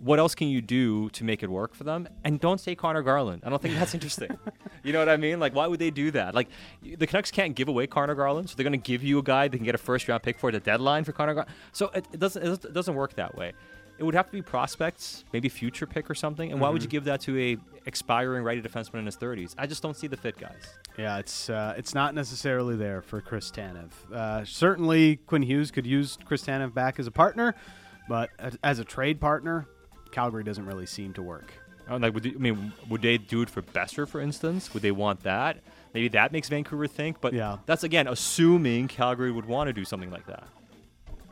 What 0.00 0.20
else 0.20 0.34
can 0.36 0.46
you 0.46 0.60
do 0.60 1.10
to 1.10 1.24
make 1.24 1.42
it 1.42 1.50
work 1.50 1.74
for 1.74 1.82
them? 1.82 2.08
And 2.22 2.38
don't 2.38 2.60
say 2.60 2.76
Conor 2.76 3.02
Garland. 3.02 3.42
I 3.44 3.50
don't 3.50 3.60
think 3.60 3.74
that's 3.76 3.94
interesting. 3.98 4.36
you 4.84 4.92
know 4.92 5.00
what 5.00 5.08
I 5.08 5.16
mean? 5.16 5.40
Like, 5.40 5.54
why 5.54 5.66
would 5.66 5.80
they 5.80 5.90
do 5.90 6.12
that? 6.12 6.34
Like, 6.36 6.48
the 6.82 7.06
Canucks 7.06 7.32
can't 7.32 7.56
give 7.56 7.66
away 7.68 7.88
Conor 7.88 8.14
Garland, 8.14 8.48
so 8.50 8.54
they're 8.56 8.62
going 8.64 8.78
to 8.80 8.86
give 8.86 9.02
you 9.02 9.18
a 9.18 9.22
guy 9.22 9.48
they 9.48 9.56
can 9.58 9.64
get 9.64 9.74
a 9.74 9.78
first 9.78 10.06
round 10.06 10.22
pick 10.22 10.38
for 10.38 10.52
the 10.52 10.60
deadline 10.60 11.02
for 11.04 11.12
Connor 11.12 11.34
Garland. 11.34 11.54
So 11.72 11.88
it, 11.94 12.06
it 12.12 12.20
doesn't 12.20 12.44
it 12.64 12.72
doesn't 12.72 12.94
work 12.94 13.14
that 13.14 13.36
way. 13.36 13.54
It 13.98 14.04
would 14.04 14.14
have 14.14 14.26
to 14.26 14.32
be 14.32 14.42
prospects, 14.42 15.24
maybe 15.32 15.48
future 15.48 15.86
pick 15.86 16.08
or 16.08 16.14
something. 16.14 16.52
And 16.52 16.60
why 16.60 16.68
would 16.70 16.82
you 16.82 16.88
give 16.88 17.04
that 17.04 17.20
to 17.22 17.36
a 17.38 17.56
expiring 17.84 18.44
righty 18.44 18.62
defenseman 18.62 19.00
in 19.00 19.06
his 19.06 19.16
30s? 19.16 19.54
I 19.58 19.66
just 19.66 19.82
don't 19.82 19.96
see 19.96 20.06
the 20.06 20.16
fit, 20.16 20.38
guys. 20.38 20.62
Yeah, 20.96 21.18
it's 21.18 21.50
uh, 21.50 21.74
it's 21.76 21.94
not 21.94 22.14
necessarily 22.14 22.76
there 22.76 23.02
for 23.02 23.20
Chris 23.20 23.50
Tanev. 23.50 23.90
Uh, 24.12 24.44
certainly, 24.44 25.16
Quinn 25.16 25.42
Hughes 25.42 25.70
could 25.70 25.86
use 25.86 26.16
Chris 26.24 26.44
Tanev 26.44 26.74
back 26.74 26.98
as 27.00 27.06
a 27.06 27.10
partner, 27.10 27.54
but 28.08 28.30
as 28.62 28.78
a 28.78 28.84
trade 28.84 29.20
partner, 29.20 29.66
Calgary 30.12 30.44
doesn't 30.44 30.64
really 30.66 30.86
seem 30.86 31.12
to 31.14 31.22
work. 31.22 31.52
I 31.88 31.96
like, 31.96 32.12
would 32.14 32.24
you- 32.26 32.34
I 32.34 32.38
mean, 32.38 32.72
would 32.90 33.00
they 33.02 33.16
do 33.18 33.40
it 33.42 33.48
for 33.50 33.62
Boeser, 33.62 34.06
for 34.06 34.20
instance? 34.20 34.74
Would 34.74 34.82
they 34.82 34.90
want 34.90 35.20
that? 35.22 35.58
Maybe 35.94 36.08
that 36.08 36.32
makes 36.32 36.48
Vancouver 36.48 36.86
think. 36.86 37.20
But 37.20 37.32
Yeah. 37.32 37.56
that's 37.66 37.82
again 37.82 38.06
assuming 38.06 38.88
Calgary 38.88 39.32
would 39.32 39.46
want 39.46 39.68
to 39.68 39.72
do 39.72 39.84
something 39.84 40.10
like 40.10 40.26
that. 40.26 40.46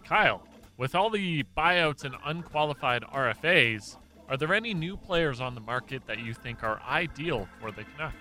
Kyle, 0.04 0.42
with 0.76 0.94
all 0.94 1.10
the 1.10 1.44
buyouts 1.56 2.04
and 2.04 2.14
unqualified 2.24 3.02
RFAs, 3.02 3.96
are 4.28 4.36
there 4.36 4.52
any 4.52 4.74
new 4.74 4.96
players 4.96 5.40
on 5.40 5.54
the 5.54 5.60
market 5.60 6.06
that 6.06 6.18
you 6.18 6.34
think 6.34 6.62
are 6.62 6.80
ideal 6.88 7.48
for 7.60 7.70
the 7.70 7.84
Canucks? 7.84 8.16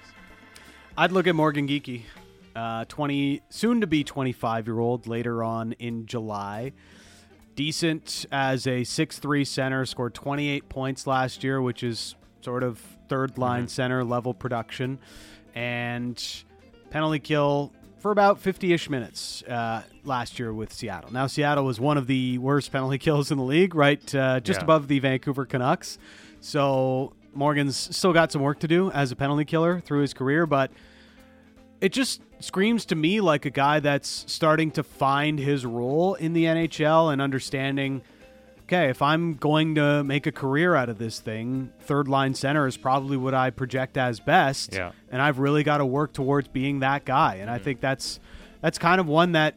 I'd 0.97 1.11
look 1.11 1.27
at 1.27 1.35
Morgan 1.35 1.67
Geekie, 1.67 2.03
uh, 2.55 2.85
twenty, 2.85 3.41
soon 3.49 3.81
to 3.81 3.87
be 3.87 4.03
twenty-five 4.03 4.67
year 4.67 4.79
old. 4.79 5.07
Later 5.07 5.43
on 5.43 5.73
in 5.73 6.05
July, 6.05 6.71
decent 7.55 8.25
as 8.31 8.65
a 8.65 8.83
six-three 8.83 9.43
center. 9.43 9.85
Scored 9.85 10.13
twenty-eight 10.13 10.69
points 10.69 11.05
last 11.05 11.43
year, 11.43 11.61
which 11.61 11.83
is 11.83 12.15
sort 12.41 12.63
of 12.63 12.79
third 13.09 13.37
line 13.37 13.67
center 13.67 14.03
level 14.03 14.33
production, 14.33 14.99
and 15.53 16.43
penalty 16.91 17.19
kill 17.19 17.73
for 18.05 18.11
about 18.11 18.39
50-ish 18.39 18.87
minutes 18.87 19.41
uh, 19.49 19.81
last 20.03 20.37
year 20.37 20.53
with 20.53 20.71
Seattle. 20.71 21.11
Now 21.11 21.25
Seattle 21.25 21.65
was 21.65 21.79
one 21.79 21.97
of 21.97 22.05
the 22.05 22.37
worst 22.37 22.71
penalty 22.71 22.97
kills 22.99 23.31
in 23.31 23.39
the 23.39 23.43
league, 23.43 23.73
right, 23.73 24.13
uh, 24.13 24.39
just 24.41 24.59
Yeah. 24.59 24.63
above 24.65 24.87
the 24.87 24.99
Vancouver 24.99 25.43
Canucks. 25.43 25.97
So 26.39 27.13
Morgan's 27.33 27.75
still 27.97 28.13
got 28.13 28.31
some 28.31 28.43
work 28.43 28.59
to 28.59 28.67
do 28.67 28.91
as 28.91 29.11
a 29.11 29.15
penalty 29.15 29.43
killer 29.43 29.79
through 29.79 30.01
his 30.01 30.13
career, 30.13 30.45
but 30.45 30.69
it 31.81 31.93
just 31.93 32.21
screams 32.41 32.85
to 32.85 32.95
me 32.95 33.21
like 33.21 33.45
a 33.45 33.49
guy 33.49 33.79
that's 33.79 34.31
starting 34.31 34.69
to 34.73 34.83
find 34.83 35.39
his 35.39 35.65
role 35.65 36.13
in 36.13 36.33
the 36.33 36.43
NHL 36.43 37.11
and 37.11 37.19
understanding 37.23 38.03
okay, 38.65 38.89
if 38.89 39.01
I'm 39.01 39.35
going 39.35 39.75
to 39.75 40.03
make 40.03 40.25
a 40.25 40.31
career 40.31 40.75
out 40.75 40.89
of 40.89 40.97
this 40.97 41.19
thing, 41.19 41.71
third 41.81 42.07
line 42.07 42.33
center 42.33 42.65
is 42.65 42.77
probably 42.77 43.15
what 43.15 43.33
I 43.33 43.51
project 43.51 43.97
as 43.97 44.19
best. 44.19 44.73
Yeah. 44.73 44.91
And 45.09 45.21
I've 45.21 45.39
really 45.39 45.63
got 45.63 45.77
to 45.77 45.85
work 45.85 46.13
towards 46.13 46.47
being 46.47 46.79
that 46.79 47.05
guy. 47.05 47.35
And 47.35 47.49
I 47.49 47.55
mm-hmm. 47.55 47.63
think 47.63 47.81
that's 47.81 48.19
that's 48.61 48.77
kind 48.77 48.99
of 48.99 49.07
one 49.07 49.33
that 49.33 49.55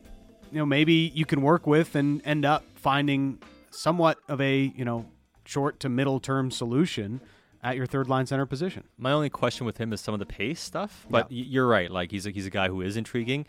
you 0.53 0.59
know 0.59 0.66
maybe 0.66 1.11
you 1.14 1.25
can 1.25 1.42
work 1.42 1.66
with 1.66 1.94
and 1.94 2.21
end 2.25 2.44
up 2.44 2.64
finding 2.75 3.38
somewhat 3.71 4.18
of 4.29 4.40
a 4.40 4.73
you 4.77 4.85
know 4.85 5.07
short 5.44 5.81
to 5.81 5.88
middle 5.88 6.21
term 6.21 6.51
solution 6.51 7.21
at 7.62 7.77
your 7.77 7.87
third 7.87 8.09
line 8.09 8.27
center 8.27 8.47
position. 8.47 8.85
My 8.99 9.12
only 9.12 9.31
question 9.31 9.64
with 9.64 9.79
him 9.79 9.92
is 9.92 10.01
some 10.01 10.14
of 10.14 10.21
the 10.21 10.27
pace 10.27 10.61
stuff, 10.61 11.07
but 11.09 11.31
y 11.31 11.44
you're 11.49 11.66
right. 11.66 11.90
Like 11.90 12.11
he's 12.11 12.27
a, 12.27 12.31
he's 12.31 12.47
a 12.47 12.51
guy 12.51 12.68
who 12.68 12.83
is 12.83 12.97
intriguing. 12.97 13.47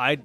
I, 0.00 0.18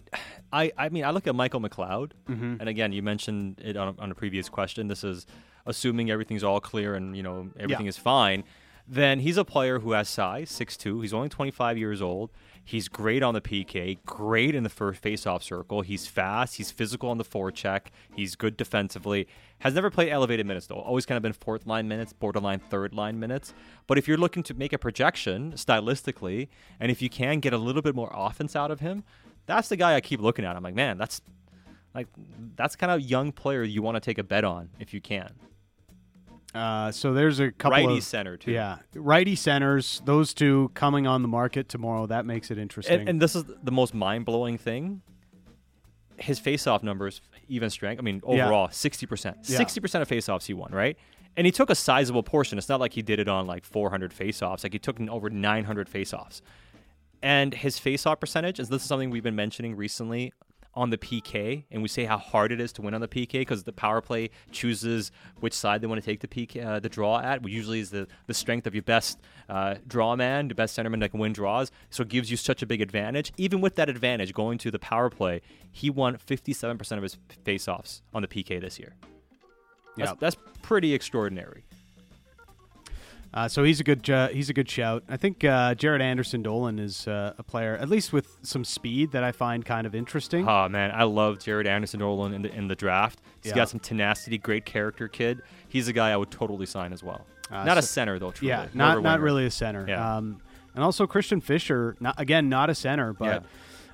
I, 0.54 0.72
I 0.78 0.90
mean, 0.90 1.04
I 1.04 1.12
look 1.12 1.28
at 1.28 1.36
Michael 1.36 1.60
McLeod, 1.62 2.12
Mm-hmm. 2.30 2.56
and 2.60 2.70
again, 2.70 2.92
you 2.94 3.04
mentioned 3.04 3.62
it 3.64 3.76
on, 3.78 3.96
on 4.00 4.12
a 4.12 4.16
previous 4.16 4.48
question. 4.50 4.88
This 4.88 5.04
is 5.04 5.26
assuming 5.66 6.10
everything's 6.10 6.44
all 6.44 6.60
clear 6.62 6.96
and 6.96 7.16
you 7.18 7.24
know 7.24 7.50
everything 7.60 7.86
Yeah. 7.86 7.90
is 7.90 7.98
fine. 7.98 8.44
Then 8.88 9.20
he's 9.20 9.38
a 9.38 9.44
player 9.44 9.80
who 9.80 9.94
has 9.94 10.08
size, 10.08 10.52
6'2". 10.52 11.02
He's 11.02 11.14
only 11.14 11.28
25 11.28 11.76
years 11.78 12.02
old. 12.04 12.30
He's 12.64 12.88
great 12.88 13.24
on 13.24 13.34
the 13.34 13.42
PK, 13.42 13.98
great 14.06 14.54
in 14.56 14.64
the 14.64 14.70
first 14.70 15.02
face-off 15.02 15.42
circle. 15.44 15.82
He's 15.82 16.06
fast. 16.08 16.56
He's 16.58 16.70
physical 16.72 17.10
on 17.10 17.18
the 17.18 17.24
forecheck. 17.24 17.88
He's 18.16 18.36
good 18.36 18.56
defensively. 18.58 19.28
Has 19.60 19.74
never 19.74 19.90
played 19.90 20.10
elevated 20.12 20.46
minutes 20.46 20.68
though. 20.68 20.76
Always 20.80 21.06
kind 21.08 21.18
of 21.18 21.24
been 21.24 21.34
fourth 21.34 21.66
line 21.66 21.88
minutes, 21.88 22.14
borderline 22.14 22.60
third 22.60 22.94
line 22.94 23.20
minutes. 23.20 23.54
But 23.88 23.98
if 23.98 24.08
you're 24.08 24.18
looking 24.18 24.44
to 24.44 24.54
make 24.54 24.72
a 24.74 24.78
projection 24.78 25.54
stylistically, 25.54 26.48
and 26.80 26.92
if 26.92 27.02
you 27.02 27.10
can 27.10 27.40
get 27.40 27.54
a 27.54 27.58
little 27.58 27.82
bit 27.82 27.96
more 27.96 28.12
offense 28.14 28.56
out 28.56 28.70
of 28.72 28.80
him, 28.82 29.04
that's 29.46 29.70
the 29.70 29.76
guy 29.76 29.96
I 29.96 30.02
keep 30.02 30.22
looking 30.22 30.46
at. 30.46 30.56
I'm 30.56 30.64
like, 30.64 30.76
man, 30.76 30.98
that's 30.98 31.22
like 31.94 32.08
that's 32.56 32.76
kind 32.76 32.92
of 32.92 33.02
young 33.02 33.32
player 33.32 33.64
you 33.64 33.82
want 33.82 33.96
to 33.96 34.02
take 34.02 34.18
a 34.18 34.24
bet 34.24 34.44
on 34.44 34.70
if 34.80 34.94
you 34.94 35.02
can. 35.02 35.32
Uh, 36.54 36.90
so 36.90 37.14
there's 37.14 37.42
a 37.42 37.52
couple 37.52 37.72
Righty 37.78 37.98
of 37.98 38.04
center 38.04 38.38
too. 38.38 38.52
yeah 38.52 38.78
righty 38.96 39.36
centers. 39.36 40.02
Those 40.06 40.34
two 40.34 40.72
coming 40.74 41.06
on 41.06 41.22
the 41.22 41.28
market 41.28 41.68
tomorrow. 41.68 42.06
That 42.06 42.26
makes 42.26 42.50
it 42.50 42.58
interesting. 42.58 43.02
And, 43.02 43.10
and 43.10 43.22
this 43.22 43.36
is 43.36 43.44
the 43.62 43.72
most 43.72 43.94
mind 43.94 44.26
blowing 44.26 44.58
thing. 44.58 45.02
His 46.18 46.40
face-off 46.40 46.82
numbers, 46.82 47.20
even 47.50 47.70
strength. 47.70 48.00
I 48.00 48.04
mean, 48.04 48.22
overall, 48.24 48.70
sixty 48.72 49.06
percent. 49.06 49.46
Sixty 49.46 49.82
percent 49.82 50.02
of 50.02 50.08
face-offs 50.08 50.46
he 50.46 50.54
won, 50.54 50.72
right? 50.72 50.98
And 51.36 51.46
he 51.46 51.52
took 51.52 51.70
a 51.70 51.76
sizable 51.76 52.24
portion. 52.24 52.58
It's 52.58 52.70
not 52.70 52.80
like 52.80 52.94
he 52.94 53.02
did 53.02 53.20
it 53.20 53.28
on 53.28 53.48
like 53.48 53.66
four 53.66 53.90
hundred 53.90 54.14
face-offs. 54.14 54.64
Like 54.64 54.72
he 54.72 54.80
took 54.80 54.98
over 55.10 55.30
nine 55.30 55.66
hundred 55.66 55.90
face-offs. 55.90 56.42
And 57.26 57.56
his 57.56 57.80
face-off 57.80 58.20
percentage 58.20 58.60
is 58.60 58.70
this 58.70 58.84
is 58.84 58.88
something 58.88 59.10
we've 59.10 59.24
been 59.24 59.36
mentioning 59.36 59.76
recently 59.76 60.32
on 60.76 60.92
the 60.92 60.98
PK, 61.00 61.64
and 61.72 61.82
we 61.82 61.88
say 61.88 62.06
how 62.06 62.20
hard 62.20 62.52
it 62.52 62.60
is 62.62 62.72
to 62.74 62.84
win 62.84 62.94
on 62.94 63.02
the 63.02 63.08
PK 63.08 63.32
because 63.32 63.64
the 63.64 63.74
power 63.74 64.00
play 64.00 64.30
chooses 64.52 65.12
which 65.40 65.54
side 65.54 65.82
they 65.82 65.88
want 65.88 66.00
to 66.00 66.06
take 66.06 66.20
the 66.20 66.28
PK, 66.28 66.64
uh, 66.64 66.80
the 66.80 66.88
draw 66.88 67.20
at. 67.20 67.42
Which 67.42 67.52
usually 67.52 67.80
is 67.80 67.90
the, 67.90 68.08
the 68.28 68.34
strength 68.36 68.68
of 68.68 68.76
your 68.76 68.84
best 68.84 69.20
uh, 69.50 69.76
draw 69.88 70.16
man, 70.16 70.50
the 70.50 70.54
best 70.54 70.78
centerman 70.78 71.00
that 71.00 71.10
can 71.10 71.20
win 71.20 71.34
draws. 71.34 71.72
So 71.90 72.04
it 72.04 72.10
gives 72.10 72.30
you 72.30 72.38
such 72.38 72.62
a 72.62 72.68
big 72.68 72.80
advantage. 72.80 73.34
Even 73.38 73.60
with 73.60 73.74
that 73.78 73.90
advantage, 73.90 74.32
going 74.32 74.60
to 74.60 74.70
the 74.70 74.78
power 74.78 75.10
play, 75.10 75.42
he 75.72 75.90
won 75.90 76.18
57% 76.18 76.92
of 76.98 77.02
his 77.02 77.18
face-offs 77.44 78.04
on 78.14 78.22
the 78.22 78.28
PK 78.28 78.62
this 78.62 78.78
year. 78.78 78.94
That's, 79.98 80.12
Yeah. 80.12 80.16
that's 80.20 80.38
pretty 80.62 80.94
extraordinary. 80.94 81.66
Uh, 83.36 83.50
so 83.50 83.64
he's 83.66 83.82
a 83.82 83.84
good 83.84 84.10
uh, 84.10 84.30
he's 84.30 84.50
a 84.50 84.54
good 84.54 84.70
shout. 84.70 85.04
I 85.10 85.18
think 85.18 85.44
uh, 85.44 85.76
Jaret 85.76 86.00
Anderson-Dolan 86.02 86.80
is 86.80 87.06
uh, 87.06 87.34
a 87.38 87.44
player, 87.44 87.76
at 87.76 87.90
least 87.90 88.14
with 88.14 88.38
some 88.44 88.64
speed, 88.64 89.12
that 89.12 89.26
I 89.26 89.34
find 89.34 89.66
kind 89.66 89.86
of 89.86 89.94
interesting. 89.94 90.48
Oh 90.48 90.70
man, 90.70 90.92
I 90.94 91.04
love 91.04 91.40
Jaret 91.40 91.66
Anderson-Dolan 91.68 92.34
in 92.34 92.42
the 92.44 92.56
in 92.56 92.70
the 92.70 92.76
draft. 92.76 93.20
He's 93.42 93.52
Yeah. 93.52 93.58
got 93.58 93.70
some 93.70 93.82
tenacity, 93.82 94.38
great 94.38 94.64
character 94.66 95.10
kid. 95.10 95.42
He's 95.68 95.90
a 95.90 95.94
guy 95.94 96.12
I 96.12 96.16
would 96.18 96.32
totally 96.32 96.66
sign 96.66 96.94
as 96.94 97.04
well. 97.04 97.26
Uh, 97.52 97.66
not 97.66 97.78
a 97.78 97.82
center 97.82 98.18
though. 98.20 98.32
Truly. 98.32 98.50
yeah, 98.50 98.68
not 98.74 99.04
not 99.04 99.20
really 99.20 99.46
a 99.46 99.52
center. 99.52 99.86
Yeah. 99.88 100.16
Um, 100.18 100.40
and 100.74 100.84
also 100.84 101.06
Christian 101.06 101.42
Fischer, 101.42 101.96
not, 102.00 102.20
again 102.20 102.48
not 102.48 102.70
a 102.70 102.76
center, 102.76 103.12
but 103.14 103.26
Yeah. 103.44 103.48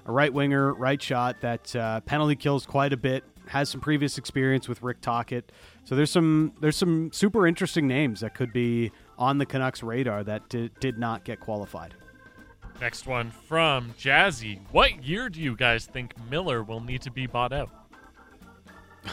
a 0.05 0.11
right 0.11 0.31
winger, 0.31 0.73
right 0.73 1.01
shot 1.01 1.41
that 1.41 1.75
uh, 1.75 2.01
penalty 2.01 2.35
kills 2.35 2.65
quite 2.67 2.93
a 2.93 2.97
bit. 2.97 3.23
Has 3.47 3.69
some 3.69 3.81
previous 3.81 4.17
experience 4.19 4.69
with 4.69 4.81
Rick 4.83 5.01
Tocchet, 5.01 5.51
so 5.83 5.95
there's 5.95 6.11
some 6.11 6.53
there's 6.61 6.77
some 6.77 7.11
super 7.11 7.45
interesting 7.47 7.87
names 7.87 8.19
that 8.21 8.35
could 8.35 8.53
be 8.53 8.91
on 9.21 9.37
the 9.37 9.45
Canucks 9.45 9.83
radar 9.83 10.23
that 10.23 10.49
did, 10.49 10.71
did 10.79 10.97
not 10.97 11.23
get 11.23 11.39
qualified. 11.39 11.93
Next 12.81 13.05
one 13.05 13.29
from 13.29 13.93
Jazzy. 13.93 14.59
What 14.71 15.05
year 15.05 15.29
do 15.29 15.39
you 15.39 15.55
guys 15.55 15.85
think 15.85 16.15
Miller 16.31 16.63
will 16.63 16.79
need 16.79 17.03
to 17.03 17.11
be 17.11 17.27
bought 17.27 17.53
out? 17.53 17.69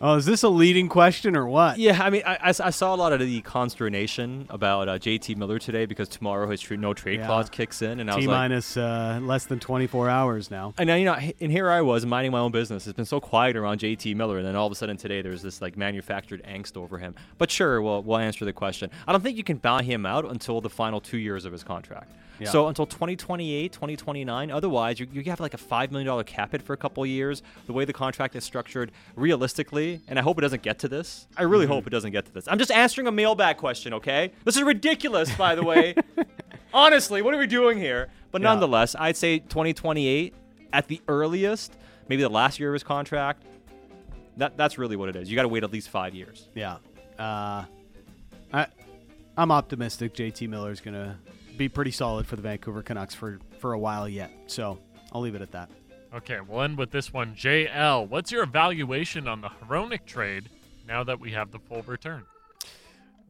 Oh, 0.00 0.16
is 0.16 0.26
this 0.26 0.42
a 0.42 0.48
leading 0.48 0.88
question 0.88 1.36
or 1.36 1.46
what? 1.46 1.78
Yeah, 1.78 2.02
I 2.02 2.10
mean, 2.10 2.22
I 2.26 2.50
saw 2.70 2.94
a 2.94 2.96
lot 2.96 3.12
of 3.12 3.20
the 3.20 3.40
consternation 3.42 4.46
about 4.50 4.88
uh, 4.88 4.98
JT 4.98 5.36
Miller 5.36 5.58
today 5.58 5.86
because 5.86 6.08
tomorrow 6.08 6.50
his 6.50 6.68
no 6.70 6.92
trade 6.94 7.20
Yeah. 7.20 7.26
clause 7.26 7.48
kicks 7.48 7.80
in, 7.80 8.00
and 8.00 8.10
I 8.10 8.14
T 8.14 8.18
was 8.18 8.26
like, 8.26 8.34
minus 8.36 8.76
uh, 8.76 9.20
less 9.22 9.46
than 9.46 9.60
24 9.60 10.10
hours 10.10 10.50
now. 10.50 10.74
And 10.78 10.88
now, 10.88 10.96
you 10.96 11.04
know, 11.04 11.16
and 11.40 11.52
here 11.52 11.70
I 11.70 11.80
was 11.80 12.04
minding 12.04 12.32
my 12.32 12.40
own 12.40 12.50
business. 12.50 12.86
It's 12.86 12.96
been 12.96 13.04
so 13.04 13.20
quiet 13.20 13.56
around 13.56 13.80
JT 13.80 14.16
Miller, 14.16 14.38
and 14.38 14.46
then 14.46 14.56
all 14.56 14.66
of 14.66 14.72
a 14.72 14.74
sudden 14.76 14.96
today 14.96 15.22
there's 15.22 15.42
this 15.42 15.62
like 15.62 15.76
manufactured 15.76 16.42
angst 16.42 16.76
over 16.76 16.98
him. 16.98 17.14
But 17.38 17.50
sure, 17.50 17.80
we'll, 17.80 18.02
we'll 18.02 18.18
answer 18.18 18.44
the 18.44 18.52
question. 18.52 18.90
I 19.06 19.12
don't 19.12 19.22
think 19.22 19.36
you 19.36 19.44
can 19.44 19.58
buy 19.58 19.82
him 19.84 20.04
out 20.06 20.28
until 20.28 20.60
the 20.60 20.70
final 20.70 21.00
two 21.00 21.18
years 21.18 21.44
of 21.44 21.52
his 21.52 21.62
contract. 21.62 22.10
Yeah. 22.40 22.50
So 22.50 22.66
until 22.66 22.86
2028, 22.86 23.70
2029. 23.72 24.50
Otherwise, 24.50 24.98
you, 24.98 25.06
you 25.12 25.22
have 25.30 25.38
like 25.38 25.54
a 25.54 25.58
$5 25.58 25.92
million 25.92 26.24
cap 26.24 26.50
hit 26.50 26.62
for 26.62 26.72
a 26.72 26.76
couple 26.76 27.04
of 27.04 27.08
years. 27.08 27.44
The 27.66 27.72
way 27.72 27.84
the 27.84 27.92
contract 27.92 28.34
is 28.34 28.42
structured, 28.42 28.90
realistically, 29.14 29.83
and 30.08 30.18
I 30.18 30.22
hope 30.22 30.38
it 30.38 30.42
doesn't 30.42 30.62
get 30.62 30.78
to 30.80 30.88
this. 30.88 31.26
I 31.36 31.42
really 31.42 31.66
hope 31.66 31.86
it 31.86 31.90
doesn't 31.90 32.12
get 32.12 32.24
to 32.26 32.32
this. 32.32 32.46
I'm 32.48 32.58
just 32.58 32.70
answering 32.70 33.06
a 33.06 33.12
mailbag 33.12 33.56
question, 33.56 33.94
okay? 33.94 34.32
This 34.44 34.56
is 34.56 34.62
ridiculous, 34.62 35.34
by 35.36 35.54
the 35.54 35.62
way. 35.64 35.94
Honestly, 36.74 37.22
what 37.22 37.34
are 37.34 37.38
we 37.38 37.46
doing 37.46 37.78
here? 37.78 38.08
But 38.30 38.40
Yeah. 38.42 38.48
nonetheless, 38.48 38.96
I'd 38.98 39.16
say 39.16 39.38
2028 39.38 40.34
at 40.72 40.88
the 40.88 41.00
earliest, 41.08 41.76
maybe 42.08 42.22
the 42.22 42.28
last 42.28 42.58
year 42.58 42.70
of 42.70 42.74
his 42.74 42.82
contract. 42.82 43.44
That 44.36 44.56
that's 44.56 44.76
really 44.78 44.96
what 44.96 45.08
it 45.08 45.16
is. 45.16 45.30
You 45.30 45.36
got 45.36 45.42
to 45.42 45.48
wait 45.48 45.62
at 45.62 45.70
least 45.72 45.88
five 45.90 46.14
years. 46.14 46.48
Yeah. 46.54 46.78
Uh, 47.18 47.64
I, 48.52 48.66
I'm 49.36 49.52
optimistic 49.52 50.14
JT 50.14 50.48
Miller 50.48 50.72
is 50.72 50.80
going 50.80 50.94
to 50.94 51.16
be 51.56 51.68
pretty 51.68 51.92
solid 51.92 52.26
for 52.26 52.34
the 52.36 52.42
Vancouver 52.42 52.82
Canucks 52.82 53.14
for, 53.14 53.38
for 53.60 53.72
a 53.74 53.78
while 53.78 54.08
yet. 54.08 54.32
So 54.48 54.78
I'll 55.12 55.20
leave 55.20 55.36
it 55.36 55.42
at 55.42 55.52
that. 55.52 55.70
Okay, 56.14 56.38
we'll 56.46 56.62
end 56.62 56.78
with 56.78 56.90
this 56.92 57.12
one. 57.12 57.34
JL, 57.34 58.08
what's 58.08 58.30
your 58.30 58.44
evaluation 58.44 59.26
on 59.26 59.40
the 59.40 59.48
Hronek 59.48 60.06
trade 60.06 60.48
now 60.86 61.02
that 61.02 61.18
we 61.18 61.32
have 61.32 61.50
the 61.50 61.58
full 61.58 61.82
return? 61.82 62.22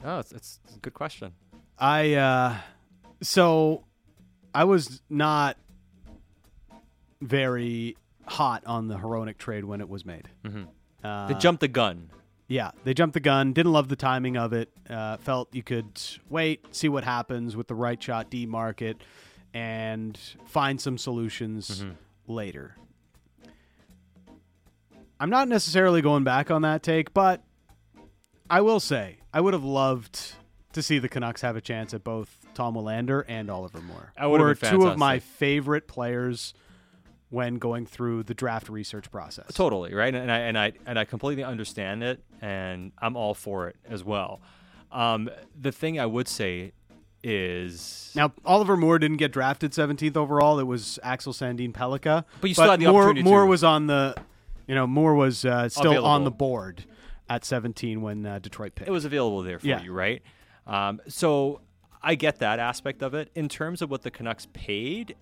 Oh, 0.04 0.18
it's, 0.18 0.32
it's, 0.32 0.60
it's 0.64 0.76
a 0.76 0.78
good 0.80 0.92
question. 0.92 1.32
I, 1.78 2.14
uh, 2.14 2.56
so 3.22 3.84
I 4.54 4.64
was 4.64 5.00
not 5.08 5.56
very 7.22 7.96
hot 8.26 8.64
on 8.66 8.88
the 8.88 8.96
Hronek 8.96 9.38
trade 9.38 9.64
when 9.64 9.80
it 9.80 9.88
was 9.88 10.04
made. 10.04 10.28
Mhm. 10.44 10.66
Uh, 11.02 11.28
They 11.28 11.34
jumped 11.34 11.60
the 11.60 11.68
gun. 11.68 12.10
Yeah, 12.48 12.72
they 12.84 12.92
jumped 12.92 13.14
the 13.14 13.20
gun. 13.20 13.54
Didn't 13.54 13.72
love 13.72 13.88
the 13.88 13.96
timing 13.96 14.36
of 14.36 14.52
it. 14.52 14.70
Uh, 14.88 15.16
felt 15.16 15.48
you 15.54 15.62
could 15.62 16.00
wait, 16.28 16.74
see 16.74 16.90
what 16.90 17.02
happens 17.04 17.56
with 17.56 17.68
the 17.68 17.74
right 17.74 18.02
shot 18.02 18.28
D 18.28 18.44
market, 18.44 18.98
and 19.54 20.18
find 20.44 20.78
some 20.78 20.98
solutions 20.98 21.84
later. 22.26 22.76
I'm 25.20 25.30
not 25.30 25.48
necessarily 25.48 26.02
going 26.02 26.24
back 26.24 26.50
on 26.50 26.62
that 26.62 26.82
take, 26.82 27.14
but 27.14 27.42
I 28.50 28.60
will 28.60 28.80
say 28.80 29.18
I 29.32 29.40
would 29.40 29.54
have 29.54 29.64
loved 29.64 30.34
to 30.72 30.82
see 30.82 30.98
the 30.98 31.08
Canucks 31.08 31.40
have 31.40 31.56
a 31.56 31.60
chance 31.60 31.94
at 31.94 32.04
both 32.04 32.44
Tom 32.54 32.74
Willander 32.74 33.24
and 33.28 33.50
Oliver 33.50 33.80
Moore. 33.80 34.12
That 34.18 34.26
would 34.26 34.40
have 34.40 34.60
Were 34.60 34.70
two 34.78 34.86
of 34.86 34.98
my 34.98 35.20
favorite 35.20 35.86
players 35.86 36.52
when 37.30 37.56
going 37.56 37.86
through 37.86 38.24
the 38.24 38.34
draft 38.34 38.68
research 38.68 39.10
process. 39.10 39.52
Totally 39.54 39.94
right, 39.94 40.14
and 40.14 40.30
I 40.30 40.38
and 40.38 40.58
I 40.58 40.72
and 40.86 40.98
I 40.98 41.04
completely 41.04 41.42
understand 41.42 42.02
it, 42.02 42.22
and 42.40 42.92
I'm 42.98 43.16
all 43.16 43.34
for 43.34 43.68
it 43.68 43.76
as 43.84 44.04
well. 44.04 44.40
Um, 44.92 45.28
the 45.60 45.72
thing 45.72 45.98
I 45.98 46.06
would 46.06 46.28
say 46.28 46.72
is 47.24 48.12
Now, 48.14 48.32
Oliver 48.44 48.76
Moore 48.76 48.98
didn't 48.98 49.16
get 49.16 49.32
drafted 49.32 49.72
17th 49.72 50.16
overall. 50.16 50.58
It 50.58 50.64
was 50.66 50.98
Axel 51.02 51.32
Sandin 51.32 51.72
Pellikka, 51.72 52.24
But 52.40 52.48
you 52.48 52.54
still 52.54 52.70
had 52.70 52.80
the 52.80 52.86
Moore, 52.86 53.02
opportunity 53.04 53.22
Moore 53.28 53.40
to- 53.42 53.46
was 53.46 53.64
on 53.64 53.86
the, 53.86 54.14
you 54.66 54.74
know, 54.74 54.86
Moore 54.86 55.14
was 55.14 55.44
uh, 55.44 55.68
still 55.68 55.86
Available. 55.92 56.08
on 56.08 56.24
the 56.24 56.30
board 56.30 56.84
at 57.28 57.44
17 57.44 58.02
when 58.02 58.24
uh, 58.26 58.38
Detroit 58.38 58.74
picked. 58.74 58.88
it 58.88 58.92
was 58.92 59.04
available 59.04 59.42
there 59.42 59.58
for 59.58 59.66
Yeah. 59.66 59.82
you, 59.82 59.92
right? 59.92 60.22
Um, 60.66 61.00
so 61.08 61.60
I 62.02 62.14
get 62.14 62.38
that 62.40 62.58
aspect 62.58 63.02
of 63.02 63.14
it. 63.14 63.30
In 63.34 63.48
terms 63.48 63.80
of 63.82 63.90
what 63.90 64.02
the 64.02 64.10
Canucks 64.10 64.46
paid, 64.52 65.16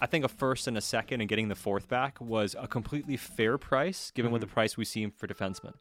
I 0.00 0.06
think 0.06 0.24
a 0.24 0.28
first 0.28 0.66
and 0.66 0.76
a 0.76 0.80
second 0.80 1.20
and 1.20 1.28
getting 1.28 1.48
the 1.48 1.54
fourth 1.54 1.88
back 1.88 2.20
was 2.20 2.56
a 2.58 2.66
completely 2.66 3.16
fair 3.16 3.56
price, 3.56 4.10
given 4.10 4.32
what 4.32 4.40
the 4.40 4.46
Mm-hmm. 4.48 4.54
price 4.54 4.76
we 4.76 4.84
see 4.84 5.06
for 5.16 5.26
defensemen 5.28 5.74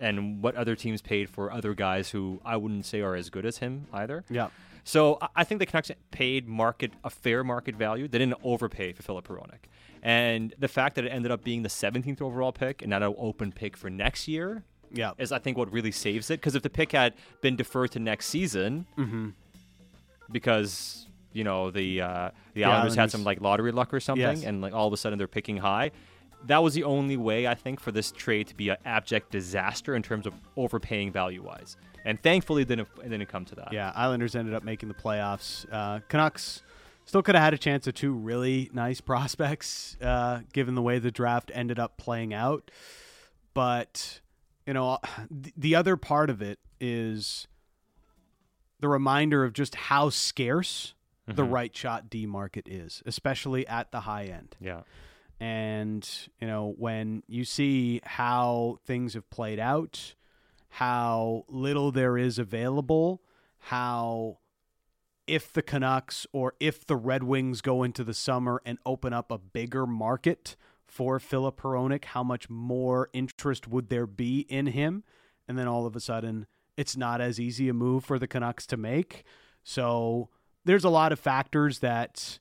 and 0.00 0.42
what 0.42 0.54
other 0.54 0.76
teams 0.76 1.02
paid 1.02 1.28
for 1.28 1.50
other 1.50 1.74
guys 1.74 2.10
who 2.10 2.40
I 2.44 2.56
wouldn't 2.56 2.84
say 2.86 3.00
are 3.00 3.16
as 3.16 3.30
good 3.30 3.44
as 3.44 3.58
him 3.58 3.86
either. 3.92 4.24
yeah. 4.30 4.48
So 4.88 5.18
I- 5.36 5.44
think 5.44 5.58
the 5.58 5.66
Canucks 5.66 5.90
paid 6.10 6.48
market 6.48 6.92
a 7.04 7.10
fair 7.10 7.44
market 7.44 7.74
value. 7.76 8.08
They 8.08 8.18
didn't 8.18 8.38
overpay 8.42 8.92
for 8.94 9.02
Filip 9.02 9.28
Hronek. 9.28 9.66
And 10.02 10.54
the 10.58 10.68
fact 10.68 10.94
that 10.94 11.04
it 11.04 11.10
ended 11.10 11.30
up 11.30 11.44
being 11.44 11.62
the 11.62 11.68
17th 11.68 12.22
overall 12.22 12.52
pick 12.52 12.80
and 12.80 12.88
not 12.88 13.02
an 13.02 13.14
open 13.18 13.52
pick 13.52 13.76
for 13.76 13.90
next 13.90 14.28
year 14.28 14.64
Yeah. 14.90 15.12
is, 15.18 15.30
I 15.30 15.40
think, 15.40 15.58
what 15.58 15.70
really 15.70 15.90
saves 15.90 16.30
it. 16.30 16.40
Because 16.40 16.54
if 16.54 16.62
the 16.62 16.70
pick 16.70 16.92
had 16.92 17.12
been 17.42 17.54
deferred 17.54 17.90
to 17.92 17.98
next 17.98 18.26
season, 18.28 18.86
Mm-hmm. 18.96 19.28
because 20.32 21.06
you 21.32 21.44
know 21.44 21.70
the 21.70 22.00
uh, 22.00 22.30
the, 22.54 22.60
The 22.60 22.64
Islanders 22.64 22.94
had 22.94 23.10
some 23.10 23.24
like 23.24 23.40
lottery 23.40 23.72
luck 23.72 23.92
or 23.92 24.00
something, 24.00 24.22
Yes. 24.38 24.44
and 24.44 24.60
like 24.62 24.72
all 24.72 24.86
of 24.86 24.92
a 24.92 24.96
sudden 24.96 25.18
they're 25.18 25.28
picking 25.28 25.58
high. 25.58 25.90
That 26.46 26.62
was 26.62 26.72
the 26.74 26.84
only 26.84 27.16
way 27.16 27.46
I 27.46 27.54
think 27.54 27.80
for 27.80 27.90
this 27.92 28.12
trade 28.12 28.46
to 28.48 28.54
be 28.54 28.68
an 28.68 28.76
abject 28.84 29.32
disaster 29.32 29.94
in 29.96 30.02
terms 30.02 30.26
of 30.26 30.34
overpaying 30.56 31.10
value 31.12 31.42
wise, 31.42 31.76
and 32.08 32.22
thankfully 32.22 32.64
didn't 32.64 32.88
it 33.04 33.08
didn't 33.08 33.26
come 33.26 33.44
to 33.44 33.54
that. 33.56 33.72
Yeah, 33.72 33.92
Islanders 33.94 34.34
ended 34.34 34.54
up 34.54 34.64
making 34.64 34.88
the 34.88 34.94
playoffs. 34.94 35.66
Uh, 35.70 36.00
Canucks 36.08 36.62
still 37.04 37.22
could 37.22 37.34
have 37.34 37.44
had 37.44 37.54
a 37.54 37.58
chance 37.58 37.86
of 37.86 37.94
two 37.94 38.12
really 38.12 38.70
nice 38.72 39.00
prospects, 39.00 39.96
uh, 40.02 40.40
given 40.52 40.74
the 40.74 40.82
way 40.82 40.98
the 40.98 41.10
draft 41.10 41.50
ended 41.54 41.78
up 41.78 41.96
playing 41.96 42.34
out. 42.34 42.70
But 43.54 44.20
you 44.66 44.74
know, 44.74 44.98
the 45.30 45.74
other 45.74 45.96
part 45.96 46.30
of 46.30 46.42
it 46.42 46.58
is 46.80 47.46
the 48.80 48.88
reminder 48.88 49.44
of 49.44 49.52
just 49.52 49.74
how 49.74 50.08
scarce 50.10 50.94
the 51.26 51.44
right 51.44 51.76
shot 51.76 52.08
D 52.08 52.24
market 52.26 52.68
is, 52.68 53.02
especially 53.04 53.66
at 53.66 53.90
the 53.92 54.00
high 54.00 54.24
end. 54.24 54.56
yeah, 54.60 54.80
And, 55.40 56.08
you 56.40 56.46
know, 56.46 56.74
when 56.78 57.22
you 57.26 57.44
see 57.44 58.00
how 58.04 58.78
things 58.86 59.14
have 59.14 59.28
played 59.28 59.58
out, 59.58 60.14
how 60.68 61.44
little 61.48 61.90
there 61.90 62.16
is 62.18 62.38
available, 62.38 63.22
how 63.58 64.38
if 65.26 65.52
the 65.52 65.62
Canucks 65.62 66.26
or 66.32 66.54
if 66.58 66.86
the 66.86 66.96
Red 66.96 67.22
Wings 67.22 67.60
go 67.60 67.82
into 67.82 68.02
the 68.02 68.14
summer 68.14 68.62
and 68.64 68.78
open 68.86 69.12
up 69.12 69.30
a 69.30 69.38
bigger 69.38 69.86
market 69.86 70.56
for 70.86 71.18
Filip 71.18 71.60
Hronek, 71.60 72.06
how 72.06 72.22
much 72.22 72.48
more 72.48 73.10
interest 73.12 73.68
would 73.68 73.90
there 73.90 74.06
be 74.06 74.40
in 74.48 74.68
him? 74.68 75.04
And 75.46 75.58
then 75.58 75.68
all 75.68 75.86
of 75.86 75.94
a 75.94 76.00
sudden, 76.00 76.46
it's 76.76 76.96
not 76.96 77.20
as 77.20 77.38
easy 77.38 77.68
a 77.68 77.74
move 77.74 78.04
for 78.04 78.18
the 78.18 78.26
Canucks 78.26 78.66
to 78.68 78.76
make. 78.76 79.24
So 79.62 80.28
there's 80.64 80.84
a 80.84 80.90
lot 80.90 81.12
of 81.12 81.18
factors 81.18 81.80
that 81.80 82.38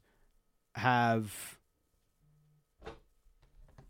have 0.76 1.58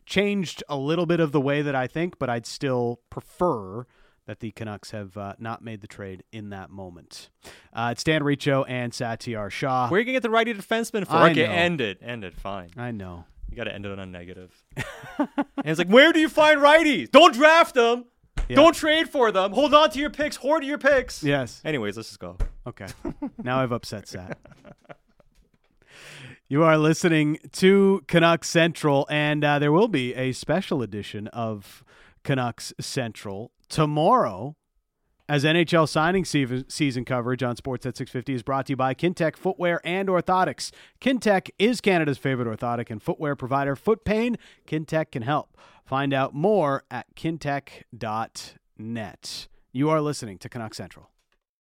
changed 0.06 0.64
a 0.70 0.78
little 0.78 1.06
bit 1.06 1.20
of 1.20 1.32
the 1.32 1.42
way 1.42 1.62
that 1.62 1.76
I 1.76 1.86
think, 1.86 2.18
but 2.18 2.30
I'd 2.30 2.46
still 2.46 3.02
prefer 3.10 3.86
that 4.28 4.42
the 4.42 4.52
Canucks 4.52 4.92
have 4.92 5.18
uh, 5.18 5.34
not 5.40 5.64
made 5.64 5.82
the 5.82 5.88
trade 5.88 6.24
in 6.32 6.50
that 6.52 6.70
moment. 6.70 7.30
Uh, 7.74 7.90
it's 7.94 8.04
Dan 8.04 8.24
Riccio 8.24 8.64
and 8.66 8.92
Satiar 8.92 9.50
Shah. 9.50 9.88
where 9.90 9.98
are 9.98 10.00
you 10.00 10.06
gonna 10.06 10.16
get 10.16 10.24
the 10.24 10.30
righty 10.30 10.54
defenseman 10.54 11.08
for? 11.08 11.14
I 11.14 11.32
okay, 11.32 11.48
know. 11.48 11.52
end 11.52 11.82
it, 11.82 11.98
end 12.02 12.24
it, 12.24 12.36
fine. 12.36 12.70
I 12.78 12.92
know. 12.92 13.26
You 13.50 13.56
got 13.56 13.64
to 13.64 13.74
end 13.74 13.86
it 13.86 13.92
on 13.92 14.00
a 14.00 14.06
negative. 14.06 14.52
and 15.18 15.30
it's 15.64 15.80
like, 15.80 15.88
where 15.88 16.12
do 16.12 16.20
you 16.20 16.28
find 16.28 16.60
righties? 16.60 17.10
Don't 17.10 17.34
draft 17.34 17.76
them. 17.76 18.06
Yeah. 18.50 18.58
Don't 18.58 18.76
trade 18.76 19.10
for 19.10 19.32
them. 19.32 19.54
Hold 19.54 19.74
on 19.74 19.90
to 19.92 20.00
your 20.00 20.10
picks. 20.10 20.36
Hoard 20.36 20.64
your 20.64 20.78
picks. 20.78 21.24
Yes. 21.24 21.62
Anyways, 21.64 21.96
let's 21.96 22.10
just 22.10 22.20
go. 22.20 22.38
Okay. 22.68 22.88
now 23.42 23.62
I've 23.62 23.72
upset 23.72 24.08
Sat. 24.08 24.38
You 26.50 26.64
are 26.64 26.78
listening 26.78 27.40
to 27.54 28.06
Canucks 28.08 28.50
Central, 28.50 29.06
and 29.10 29.44
uh, 29.44 29.60
there 29.60 29.74
will 29.74 29.90
be 29.90 30.16
a 30.16 30.32
special 30.32 30.82
edition 30.82 31.28
of 31.28 31.84
Canucks 32.28 32.74
Central 32.78 33.52
tomorrow 33.70 34.58
as 35.30 35.46
NHL 35.46 35.88
signing 35.88 36.26
season, 36.26 37.06
coverage 37.06 37.42
on 37.42 37.56
Sports 37.56 37.86
at 37.86 37.96
650 37.96 38.34
is 38.34 38.44
brought 38.44 38.66
to 38.66 38.74
you 38.74 38.76
by 38.76 38.94
Kintec 38.94 39.38
Footwear 39.38 39.80
and 39.86 40.10
Orthotics. 40.10 40.72
Kintec 41.00 41.50
is 41.58 41.80
Canada's 41.80 42.18
favorite 42.18 42.50
orthotic 42.50 42.90
and 42.90 43.02
footwear 43.02 43.38
provider. 43.38 43.78
Foot 43.78 44.04
pain, 44.04 44.38
Kintec 44.68 45.12
can 45.12 45.22
help. 45.22 45.56
Find 45.86 46.14
out 46.14 46.34
more 46.34 46.84
at 46.92 47.06
kintec.net. 47.16 47.88
You 49.72 49.90
are 49.90 50.02
listening 50.02 50.38
to 50.40 50.50
Canucks 50.50 50.76
Central. 50.76 51.10